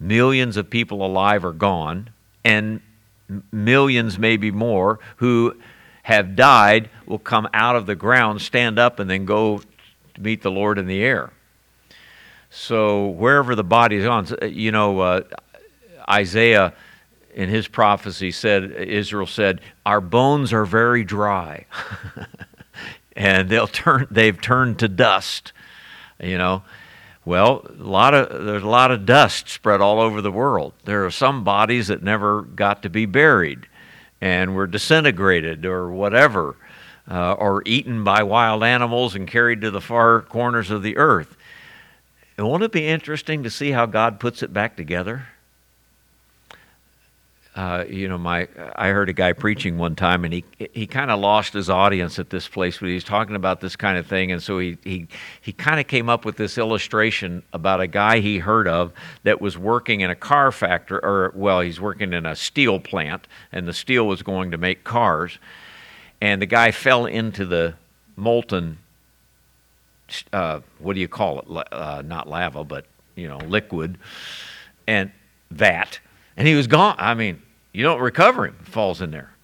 Millions 0.00 0.56
of 0.56 0.68
people 0.68 1.06
alive 1.06 1.44
are 1.44 1.52
gone, 1.52 2.10
and 2.44 2.80
millions, 3.52 4.18
maybe 4.18 4.50
more, 4.50 4.98
who 5.16 5.54
have 6.02 6.34
died 6.34 6.90
will 7.06 7.20
come 7.20 7.48
out 7.54 7.76
of 7.76 7.86
the 7.86 7.94
ground, 7.94 8.42
stand 8.42 8.78
up, 8.78 8.98
and 8.98 9.08
then 9.08 9.24
go 9.24 9.62
to 10.14 10.20
meet 10.20 10.42
the 10.42 10.50
Lord 10.50 10.78
in 10.78 10.86
the 10.86 11.02
air. 11.02 11.32
So 12.50 13.08
wherever 13.08 13.54
the 13.54 13.64
body 13.64 13.96
is 13.96 14.06
on, 14.06 14.28
you 14.42 14.70
know, 14.70 15.00
uh, 15.00 15.22
Isaiah 16.08 16.72
in 17.34 17.48
his 17.48 17.66
prophecy 17.66 18.30
said, 18.30 18.70
Israel 18.70 19.26
said, 19.26 19.60
"Our 19.84 20.00
bones 20.00 20.52
are 20.52 20.64
very 20.64 21.02
dry, 21.02 21.66
and 23.16 23.48
they'll 23.48 23.66
turn. 23.66 24.06
They've 24.10 24.40
turned 24.40 24.78
to 24.78 24.88
dust." 24.88 25.52
You 26.22 26.38
know, 26.38 26.62
well, 27.24 27.66
a 27.68 27.82
lot 27.82 28.14
of 28.14 28.44
there's 28.44 28.62
a 28.62 28.68
lot 28.68 28.92
of 28.92 29.04
dust 29.04 29.48
spread 29.48 29.80
all 29.80 30.00
over 30.00 30.20
the 30.20 30.30
world. 30.30 30.74
There 30.84 31.04
are 31.04 31.10
some 31.10 31.42
bodies 31.42 31.88
that 31.88 32.04
never 32.04 32.42
got 32.42 32.82
to 32.84 32.88
be 32.88 33.04
buried, 33.04 33.66
and 34.20 34.54
were 34.54 34.68
disintegrated 34.68 35.66
or 35.66 35.90
whatever 35.90 36.56
uh, 37.10 37.34
or 37.34 37.62
eaten 37.66 38.04
by 38.04 38.22
wild 38.22 38.62
animals 38.62 39.14
and 39.14 39.28
carried 39.28 39.60
to 39.60 39.70
the 39.70 39.80
far 39.80 40.22
corners 40.22 40.70
of 40.70 40.82
the 40.82 40.96
earth. 40.96 41.36
And 42.36 42.46
won't 42.48 42.62
it 42.62 42.72
be 42.72 42.86
interesting 42.86 43.42
to 43.44 43.50
see 43.50 43.70
how 43.70 43.86
God 43.86 44.18
puts 44.18 44.42
it 44.42 44.52
back 44.52 44.76
together? 44.76 45.26
uh, 47.54 47.84
you 47.88 48.08
know, 48.08 48.18
my 48.18 48.48
I 48.74 48.88
heard 48.88 49.08
a 49.08 49.12
guy 49.12 49.32
preaching 49.32 49.78
one 49.78 49.94
time, 49.94 50.24
and 50.24 50.34
he 50.34 50.44
he 50.72 50.88
kind 50.88 51.10
of 51.10 51.20
lost 51.20 51.52
his 51.52 51.70
audience 51.70 52.18
at 52.18 52.28
this 52.28 52.48
place 52.48 52.80
when 52.80 52.88
he 52.88 52.94
was 52.94 53.04
talking 53.04 53.36
about 53.36 53.60
this 53.60 53.76
kind 53.76 53.96
of 53.96 54.08
thing, 54.08 54.32
and 54.32 54.42
so 54.42 54.58
he 54.58 54.76
he 54.82 55.06
he 55.40 55.52
kind 55.52 55.78
of 55.78 55.86
came 55.86 56.08
up 56.08 56.24
with 56.24 56.36
this 56.36 56.58
illustration 56.58 57.44
about 57.52 57.80
a 57.80 57.86
guy 57.86 58.18
he 58.18 58.38
heard 58.38 58.66
of 58.66 58.92
that 59.22 59.40
was 59.40 59.56
working 59.56 60.00
in 60.00 60.10
a 60.10 60.16
car 60.16 60.50
factory, 60.50 60.98
or 61.00 61.32
well, 61.36 61.60
he's 61.60 61.80
working 61.80 62.12
in 62.12 62.26
a 62.26 62.34
steel 62.34 62.80
plant, 62.80 63.28
and 63.52 63.68
the 63.68 63.72
steel 63.72 64.08
was 64.08 64.22
going 64.22 64.50
to 64.50 64.58
make 64.58 64.82
cars, 64.82 65.38
and 66.24 66.40
the 66.40 66.46
guy 66.46 66.70
fell 66.70 67.04
into 67.04 67.44
the 67.44 67.74
molten. 68.16 68.78
Uh, 70.32 70.60
what 70.78 70.94
do 70.94 71.00
you 71.00 71.08
call 71.08 71.40
it? 71.40 71.68
Uh, 71.70 72.02
not 72.04 72.28
lava, 72.28 72.64
but 72.64 72.86
you 73.14 73.28
know, 73.28 73.38
liquid, 73.38 73.98
and 74.86 75.12
that 75.50 76.00
and 76.36 76.48
he 76.48 76.54
was 76.54 76.66
gone. 76.66 76.96
I 76.98 77.14
mean, 77.14 77.42
you 77.72 77.82
don't 77.82 78.00
recover 78.00 78.46
him, 78.46 78.56
falls 78.64 79.00
in 79.00 79.10
there. 79.10 79.30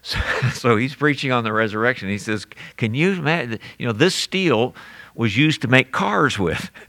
So, 0.00 0.18
so, 0.54 0.76
he's 0.76 0.94
preaching 0.94 1.32
on 1.32 1.42
the 1.42 1.52
resurrection. 1.52 2.08
He 2.08 2.18
says, 2.18 2.46
Can 2.76 2.94
you 2.94 3.12
imagine? 3.12 3.58
You 3.78 3.86
know, 3.86 3.92
this 3.92 4.14
steel 4.14 4.74
was 5.16 5.36
used 5.36 5.60
to 5.62 5.68
make 5.68 5.90
cars 5.92 6.38
with. 6.38 6.70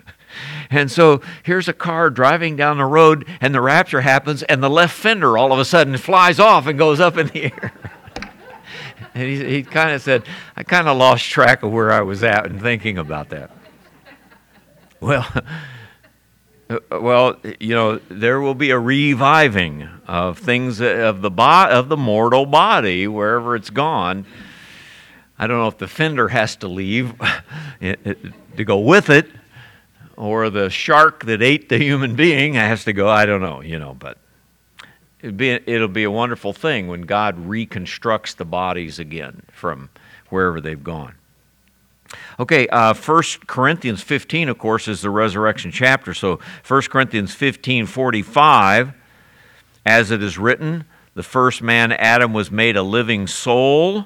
And 0.70 0.92
so 0.92 1.22
here's 1.42 1.68
a 1.68 1.74
car 1.74 2.12
driving 2.12 2.56
down 2.56 2.78
the 2.78 2.86
road, 2.86 3.28
and 3.42 3.54
the 3.54 3.62
rapture 3.62 4.02
happens, 4.02 4.44
and 4.44 4.62
the 4.62 4.70
left 4.70 4.96
fender 4.96 5.40
all 5.40 5.52
of 5.52 5.58
a 5.58 5.66
sudden 5.66 5.98
flies 5.98 6.40
off 6.40 6.68
and 6.68 6.78
goes 6.78 7.00
up 7.00 7.18
in 7.18 7.28
the 7.28 7.46
air. 7.46 7.74
and 9.14 9.24
he, 9.24 9.44
he 9.44 9.64
kind 9.64 9.92
of 9.92 10.02
said, 10.02 10.24
I 10.56 10.64
kind 10.64 10.88
of 10.88 10.98
lost 10.98 11.26
track 11.26 11.64
of 11.64 11.72
where 11.72 11.92
I 11.92 12.02
was 12.02 12.24
at 12.24 12.46
and 12.46 12.62
thinking 12.62 12.98
about 12.98 13.30
that. 13.30 13.52
Well, 15.00 15.28
well, 16.92 17.38
you 17.60 17.74
know, 17.74 18.00
there 18.10 18.40
will 18.40 18.56
be 18.56 18.70
a 18.70 18.80
reviving 18.80 19.88
of 20.08 20.38
things 20.38 20.82
of 20.82 21.22
the 21.22 21.32
bo- 21.32 21.70
of 21.70 21.90
the 21.90 21.98
mortal 21.98 22.46
body 22.46 23.08
wherever 23.08 23.56
it's 23.56 23.70
gone. 23.70 24.26
I 25.38 25.48
don't 25.48 25.58
know 25.58 25.68
if 25.68 25.78
the 25.78 25.88
fender 25.88 26.28
has 26.28 26.56
to 26.58 26.68
leave 26.68 27.14
to 27.82 28.64
go 28.66 28.80
with 28.80 29.10
it, 29.10 29.30
or 30.18 30.50
the 30.50 30.70
shark 30.70 31.26
that 31.26 31.42
ate 31.42 31.70
the 31.70 31.78
human 31.78 32.16
being 32.16 32.56
has 32.56 32.84
to 32.84 32.94
go. 32.94 33.08
I 33.08 33.26
don't 33.26 33.42
know, 33.42 33.62
you 33.62 33.80
know, 33.80 33.94
but 33.94 34.18
it'll 35.22 35.36
be 35.36 35.50
it'll 35.50 35.88
be 35.88 36.04
a 36.04 36.12
wonderful 36.12 36.54
thing 36.54 36.88
when 36.88 37.02
God 37.02 37.48
reconstructs 37.48 38.34
the 38.34 38.46
bodies 38.46 39.00
again 39.00 39.44
from 39.52 39.90
wherever 40.30 40.62
they've 40.62 40.84
gone. 40.84 41.16
Okay, 42.40 42.68
uh, 42.70 42.94
1 42.94 43.24
Corinthians 43.46 44.02
15, 44.02 44.50
of 44.50 44.58
course, 44.58 44.88
is 44.88 45.02
the 45.02 45.10
resurrection 45.10 45.72
chapter. 45.72 46.14
So 46.14 46.40
1 46.68 46.82
Corinthians 46.84 47.34
15 47.36 47.86
45, 47.86 48.94
as 49.86 50.12
it 50.12 50.24
is 50.24 50.38
written, 50.38 50.86
the 51.14 51.24
first 51.24 51.62
man, 51.62 51.92
Adam, 51.92 52.34
was 52.34 52.50
made 52.50 52.76
a 52.76 52.84
living 52.84 53.28
soul. 53.28 54.06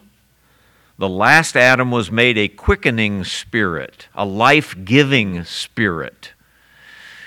The 0.97 1.09
last 1.09 1.55
Adam 1.55 1.91
was 1.91 2.11
made 2.11 2.38
a 2.38 2.47
quickening 2.47 3.24
spirit, 3.24 4.07
a 4.14 4.26
life 4.26 4.76
giving 4.84 5.43
spirit. 5.43 6.34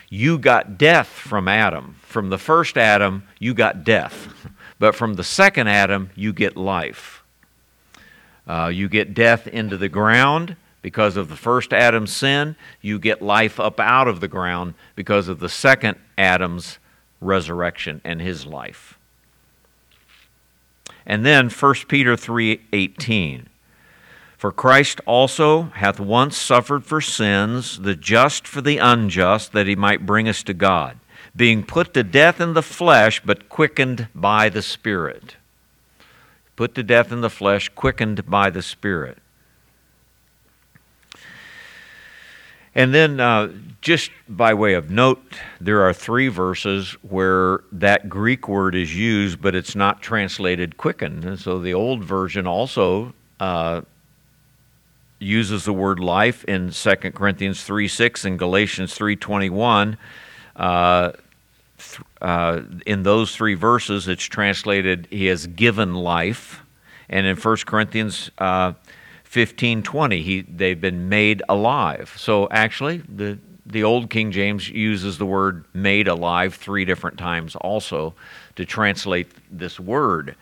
You 0.09 0.39
got 0.39 0.79
death 0.79 1.09
from 1.09 1.49
Adam. 1.49 1.97
From 2.07 2.31
the 2.31 2.39
first 2.39 2.79
Adam, 2.79 3.25
you 3.39 3.53
got 3.53 3.85
death. 3.85 4.33
But 4.79 4.95
from 4.95 5.15
the 5.15 5.25
second 5.25 5.69
Adam, 5.69 6.11
you 6.15 6.33
get 6.33 6.57
life. 6.57 7.23
Uh, 8.47 8.71
you 8.73 8.89
get 8.89 9.15
death 9.15 9.47
into 9.47 9.77
the 9.77 9.89
ground 9.89 10.57
because 10.83 11.17
of 11.17 11.29
the 11.29 11.37
first 11.37 11.73
Adam's 11.73 12.15
sin, 12.15 12.55
you 12.81 13.01
get 13.01 13.21
life 13.21 13.59
up 13.59 13.81
out 13.81 14.07
of 14.07 14.21
the 14.21 14.29
ground 14.29 14.75
because 14.95 15.27
of 15.27 15.41
the 15.41 15.49
second 15.49 15.99
Adam's 16.17 16.79
resurrection 17.21 18.01
and 18.05 18.21
his 18.21 18.47
life. 18.47 18.97
And 21.05 21.27
then 21.27 21.51
1 21.51 21.89
Peter 21.89 22.15
3:18 22.17 23.49
For 24.37 24.53
Christ 24.53 25.01
also 25.07 25.73
hath 25.75 25.99
once 25.99 26.37
suffered 26.37 26.85
for 26.85 27.01
sins, 27.01 27.81
the 27.81 27.97
just 27.97 28.47
for 28.47 28.61
the 28.61 28.79
unjust, 28.79 29.53
that 29.53 29.67
he 29.67 29.75
might 29.75 30.07
bring 30.07 30.29
us 30.29 30.45
to 30.45 30.55
God, 30.55 30.99
being 31.37 31.63
put 31.63 31.93
to 31.95 32.03
death 32.03 32.41
in 32.41 32.55
the 32.55 32.63
flesh, 32.63 33.21
but 33.25 33.49
quickened 33.49 34.09
by 34.15 34.49
the 34.49 34.63
Spirit. 34.63 35.37
Put 36.57 36.75
to 36.75 36.83
death 36.83 37.13
in 37.13 37.21
the 37.21 37.31
flesh, 37.31 37.69
quickened 37.69 38.27
by 38.27 38.49
the 38.49 38.63
Spirit. 38.63 39.19
And 42.75 42.93
then, 42.93 43.21
uh, 43.21 43.53
just 43.81 44.11
by 44.29 44.53
way 44.53 44.75
of 44.75 44.91
note, 44.91 45.23
there 45.61 45.83
are 45.83 45.95
three 45.95 46.29
verses 46.29 46.93
where 47.01 47.61
that 47.73 48.11
Greek 48.11 48.49
word 48.49 48.75
is 48.75 48.95
used, 48.95 49.41
but 49.41 49.55
it's 49.55 49.75
not 49.75 50.03
translated 50.03 50.77
quickened. 50.77 51.25
And 51.25 51.39
so 51.39 51.59
the 51.59 51.73
old 51.73 52.05
version 52.05 52.47
also 52.47 53.15
uh, 53.41 53.81
uses 55.19 55.65
the 55.65 55.73
word 55.73 56.01
life 56.01 56.45
in 56.45 56.71
2 56.71 56.97
Corinthians 57.13 57.63
3 57.65 57.89
6 57.89 58.25
and 58.27 58.39
Galatians 58.39 58.95
3 58.95 59.17
21. 59.17 59.97
Uh, 60.55 61.13
uh, 62.21 62.63
in 62.87 63.03
those 63.03 63.35
three 63.35 63.55
verses, 63.55 64.09
it's 64.09 64.25
translated, 64.25 65.09
He 65.11 65.27
has 65.27 65.47
given 65.47 65.95
life. 65.95 66.63
And 67.09 67.27
in 67.27 67.37
1 67.37 67.57
Corinthians 67.67 68.31
uh, 68.39 68.73
1520 69.27 70.23
he 70.23 70.43
they've 70.43 70.81
been 70.81 71.09
made 71.09 71.43
alive 71.49 72.15
so 72.17 72.49
actually 72.51 72.99
the 73.09 73.37
the 73.67 73.83
old 73.83 74.09
king 74.09 74.31
james 74.31 74.69
uses 74.71 75.19
the 75.19 75.27
word 75.27 75.65
made 75.75 76.07
alive 76.07 76.55
three 76.55 76.85
different 76.85 77.19
times 77.19 77.57
also 77.57 78.15
to 78.55 78.65
translate 78.65 79.29
this 79.51 79.81
word 79.81 80.37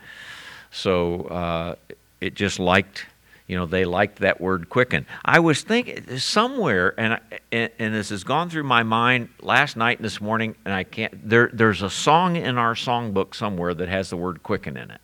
so 0.71 1.23
uh, 1.23 1.75
it 2.21 2.35
just 2.35 2.59
liked 2.59 3.07
you 3.47 3.55
know 3.55 3.65
they 3.65 3.85
liked 3.85 4.19
that 4.19 4.41
word 4.41 4.69
quicken 4.69 5.05
i 5.23 5.39
was 5.39 5.61
thinking 5.61 6.17
somewhere 6.17 6.93
and, 6.99 7.19
and 7.51 7.93
this 7.93 8.09
has 8.09 8.23
gone 8.23 8.49
through 8.49 8.63
my 8.63 8.83
mind 8.83 9.29
last 9.41 9.77
night 9.77 9.97
and 9.97 10.05
this 10.05 10.19
morning 10.19 10.55
and 10.65 10.73
i 10.73 10.83
can't 10.83 11.27
there 11.27 11.49
there's 11.53 11.81
a 11.81 11.89
song 11.89 12.35
in 12.35 12.57
our 12.57 12.73
songbook 12.73 13.35
somewhere 13.35 13.73
that 13.73 13.89
has 13.89 14.09
the 14.09 14.17
word 14.17 14.41
quicken 14.43 14.77
in 14.77 14.89
it 14.91 15.01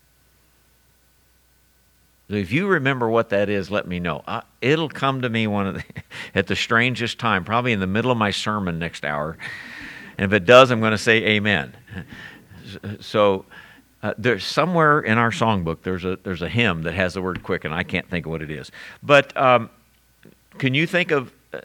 if 2.38 2.52
you 2.52 2.68
remember 2.68 3.10
what 3.10 3.30
that 3.30 3.50
is, 3.50 3.70
let 3.70 3.88
me 3.88 4.00
know. 4.00 4.24
Uh, 4.26 4.42
it'll 4.62 4.90
come 4.90 5.22
to 5.22 5.30
me 5.30 5.48
one 5.48 5.68
of 5.68 5.76
the, 5.76 5.84
at 6.36 6.48
the 6.48 6.56
strangest 6.56 7.20
time, 7.20 7.44
probably 7.44 7.74
in 7.74 7.80
the 7.80 7.88
middle 7.88 8.12
of 8.12 8.18
my 8.18 8.32
sermon 8.32 8.80
next 8.80 9.04
hour. 9.04 9.38
And 10.18 10.32
if 10.32 10.34
it 10.34 10.46
does, 10.46 10.72
I'm 10.72 10.80
going 10.80 10.92
to 10.92 10.98
say 10.98 11.18
amen. 11.24 11.76
So 13.02 13.46
uh, 14.04 14.14
there's 14.18 14.44
somewhere 14.44 15.00
in 15.00 15.18
our 15.18 15.32
songbook 15.32 15.84
there's 15.84 16.06
a 16.06 16.18
there's 16.24 16.42
a 16.42 16.50
hymn 16.50 16.84
that 16.84 16.94
has 16.94 17.14
the 17.14 17.22
word 17.22 17.44
quick, 17.44 17.66
and 17.66 17.74
I 17.74 17.84
can't 17.84 18.10
think 18.10 18.26
of 18.26 18.32
what 18.32 18.42
it 18.42 18.52
is. 18.52 18.72
But 19.04 19.36
um, 19.38 19.70
can 20.58 20.74
you 20.74 20.88
think 20.88 21.12
of 21.12 21.32
uh, 21.54 21.60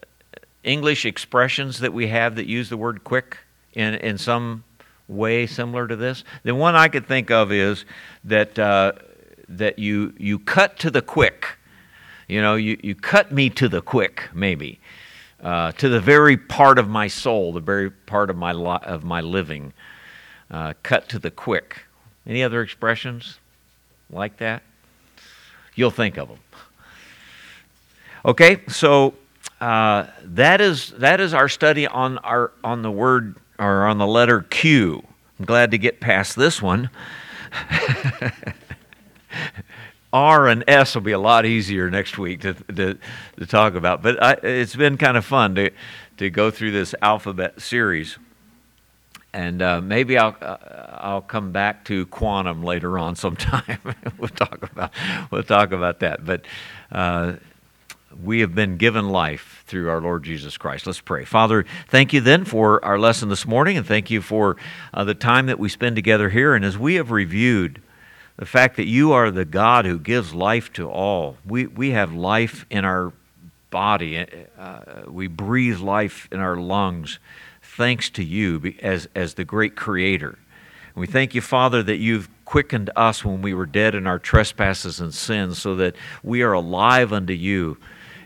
English 0.62 1.04
expressions 1.04 1.80
that 1.80 1.92
we 1.92 2.08
have 2.08 2.36
that 2.36 2.46
use 2.46 2.68
the 2.68 2.76
word 2.76 3.04
quick 3.04 3.38
in 3.72 3.94
in 3.94 4.18
some 4.18 4.64
way 5.08 5.46
similar 5.46 5.88
to 5.88 5.96
this? 5.96 6.24
The 6.42 6.54
one 6.54 6.74
I 6.76 6.88
could 6.88 7.06
think 7.06 7.30
of 7.30 7.52
is 7.52 7.84
that 8.24 8.58
uh, 8.58 8.92
that 9.48 9.78
you, 9.78 10.12
you 10.18 10.38
cut 10.38 10.78
to 10.80 10.90
the 10.90 11.02
quick. 11.02 11.46
You 12.28 12.42
know, 12.42 12.56
you, 12.56 12.78
you 12.82 12.94
cut 12.94 13.32
me 13.32 13.50
to 13.50 13.68
the 13.68 13.80
quick, 13.80 14.28
maybe, 14.34 14.80
uh, 15.42 15.72
to 15.72 15.88
the 15.88 16.00
very 16.00 16.36
part 16.36 16.78
of 16.78 16.88
my 16.88 17.06
soul, 17.06 17.52
the 17.52 17.60
very 17.60 17.90
part 17.90 18.30
of 18.30 18.36
my, 18.36 18.52
li- 18.52 18.82
of 18.82 19.04
my 19.04 19.20
living. 19.20 19.72
Uh, 20.50 20.74
cut 20.82 21.08
to 21.08 21.18
the 21.18 21.30
quick. 21.30 21.85
Any 22.26 22.42
other 22.42 22.62
expressions 22.62 23.38
like 24.10 24.38
that? 24.38 24.62
You'll 25.74 25.90
think 25.90 26.16
of 26.16 26.28
them. 26.28 26.38
Okay, 28.24 28.62
so 28.68 29.14
uh, 29.60 30.06
that 30.24 30.60
is 30.60 30.90
that 30.98 31.20
is 31.20 31.32
our 31.32 31.48
study 31.48 31.86
on 31.86 32.18
our 32.18 32.52
on 32.64 32.82
the 32.82 32.90
word 32.90 33.36
or 33.58 33.86
on 33.86 33.98
the 33.98 34.06
letter 34.06 34.42
Q. 34.42 35.04
I'm 35.38 35.44
glad 35.44 35.70
to 35.70 35.78
get 35.78 36.00
past 36.00 36.34
this 36.34 36.60
one. 36.60 36.90
R 40.12 40.48
and 40.48 40.64
S 40.66 40.94
will 40.94 41.02
be 41.02 41.12
a 41.12 41.18
lot 41.18 41.44
easier 41.44 41.90
next 41.90 42.16
week 42.16 42.40
to, 42.40 42.54
to, 42.54 42.98
to 43.38 43.46
talk 43.46 43.74
about. 43.74 44.02
But 44.02 44.22
I, 44.22 44.32
it's 44.42 44.74
been 44.74 44.96
kind 44.96 45.16
of 45.16 45.24
fun 45.24 45.54
to, 45.56 45.70
to 46.16 46.30
go 46.30 46.50
through 46.50 46.70
this 46.70 46.94
alphabet 47.02 47.60
series. 47.60 48.18
And 49.36 49.60
uh, 49.60 49.82
maybe 49.82 50.16
I'll, 50.16 50.34
uh, 50.40 50.56
I'll 50.92 51.20
come 51.20 51.52
back 51.52 51.84
to 51.84 52.06
quantum 52.06 52.64
later 52.64 52.98
on 52.98 53.16
sometime. 53.16 53.78
we'll, 54.18 54.30
talk 54.30 54.62
about, 54.62 54.94
we'll 55.30 55.42
talk 55.42 55.72
about 55.72 56.00
that. 56.00 56.24
But 56.24 56.46
uh, 56.90 57.34
we 58.24 58.40
have 58.40 58.54
been 58.54 58.78
given 58.78 59.10
life 59.10 59.62
through 59.66 59.90
our 59.90 60.00
Lord 60.00 60.22
Jesus 60.22 60.56
Christ. 60.56 60.86
Let's 60.86 61.02
pray. 61.02 61.26
Father, 61.26 61.66
thank 61.86 62.14
you 62.14 62.22
then 62.22 62.46
for 62.46 62.82
our 62.82 62.98
lesson 62.98 63.28
this 63.28 63.46
morning, 63.46 63.76
and 63.76 63.86
thank 63.86 64.10
you 64.10 64.22
for 64.22 64.56
uh, 64.94 65.04
the 65.04 65.12
time 65.12 65.44
that 65.46 65.58
we 65.58 65.68
spend 65.68 65.96
together 65.96 66.30
here. 66.30 66.54
And 66.54 66.64
as 66.64 66.78
we 66.78 66.94
have 66.94 67.10
reviewed, 67.10 67.82
the 68.38 68.46
fact 68.46 68.76
that 68.76 68.86
you 68.86 69.12
are 69.12 69.30
the 69.30 69.44
God 69.44 69.84
who 69.84 69.98
gives 69.98 70.32
life 70.32 70.72
to 70.72 70.88
all. 70.88 71.36
We, 71.44 71.66
we 71.66 71.90
have 71.90 72.14
life 72.14 72.64
in 72.70 72.86
our 72.86 73.12
body, 73.68 74.24
uh, 74.58 74.80
we 75.06 75.26
breathe 75.26 75.80
life 75.80 76.26
in 76.32 76.40
our 76.40 76.56
lungs 76.56 77.18
thanks 77.76 78.10
to 78.10 78.24
you 78.24 78.74
as, 78.80 79.08
as 79.14 79.34
the 79.34 79.44
great 79.44 79.76
creator. 79.76 80.38
We 80.94 81.06
thank 81.06 81.34
you, 81.34 81.42
Father, 81.42 81.82
that 81.82 81.98
you've 81.98 82.28
quickened 82.46 82.90
us 82.96 83.24
when 83.24 83.42
we 83.42 83.52
were 83.52 83.66
dead 83.66 83.94
in 83.94 84.06
our 84.06 84.18
trespasses 84.18 84.98
and 84.98 85.12
sins, 85.12 85.58
so 85.58 85.76
that 85.76 85.94
we 86.22 86.42
are 86.42 86.52
alive 86.52 87.12
unto 87.12 87.34
you 87.34 87.76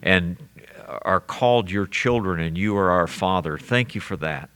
and 0.02 0.36
are 1.02 1.20
called 1.20 1.70
your 1.70 1.86
children, 1.86 2.40
and 2.40 2.56
you 2.56 2.76
are 2.76 2.90
our 2.90 3.06
Father. 3.06 3.58
Thank 3.58 3.94
you 3.94 4.00
for 4.00 4.16
that. 4.18 4.50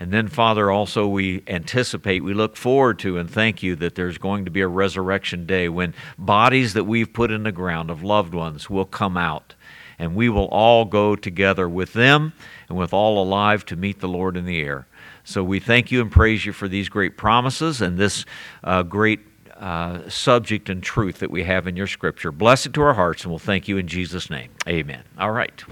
And 0.00 0.12
then, 0.12 0.28
Father, 0.28 0.70
also 0.70 1.08
we 1.08 1.42
anticipate, 1.46 2.22
we 2.22 2.32
look 2.32 2.56
forward 2.56 2.98
to, 3.00 3.18
and 3.18 3.28
thank 3.28 3.62
you 3.62 3.74
that 3.76 3.96
there's 3.96 4.16
going 4.16 4.44
to 4.44 4.50
be 4.50 4.60
a 4.60 4.68
resurrection 4.68 5.44
day 5.44 5.68
when 5.68 5.92
bodies 6.16 6.74
that 6.74 6.84
we've 6.84 7.12
put 7.12 7.30
in 7.30 7.42
the 7.42 7.52
ground 7.52 7.90
of 7.90 8.02
loved 8.02 8.32
ones 8.32 8.70
will 8.70 8.84
come 8.84 9.16
out. 9.16 9.54
And 9.98 10.14
we 10.14 10.28
will 10.28 10.46
all 10.46 10.84
go 10.84 11.16
together 11.16 11.68
with 11.68 11.92
them 11.92 12.32
and 12.68 12.76
with 12.76 12.92
all 12.92 13.22
alive 13.22 13.64
to 13.66 13.76
meet 13.76 14.00
the 14.00 14.08
Lord 14.08 14.36
in 14.36 14.44
the 14.44 14.60
air. 14.60 14.86
So 15.24 15.42
we 15.42 15.60
thank 15.60 15.90
you 15.90 16.00
and 16.00 16.10
praise 16.10 16.46
you 16.46 16.52
for 16.52 16.68
these 16.68 16.88
great 16.88 17.16
promises 17.16 17.80
and 17.80 17.98
this 17.98 18.24
uh, 18.64 18.82
great 18.82 19.20
uh, 19.58 20.08
subject 20.08 20.68
and 20.68 20.82
truth 20.82 21.18
that 21.18 21.30
we 21.30 21.42
have 21.42 21.66
in 21.66 21.76
your 21.76 21.86
scripture. 21.86 22.30
Bless 22.30 22.64
it 22.64 22.72
to 22.74 22.82
our 22.82 22.94
hearts, 22.94 23.24
and 23.24 23.32
we'll 23.32 23.38
thank 23.38 23.68
you 23.68 23.76
in 23.76 23.88
Jesus' 23.88 24.30
name. 24.30 24.50
Amen. 24.68 25.02
All 25.18 25.32
right. 25.32 25.64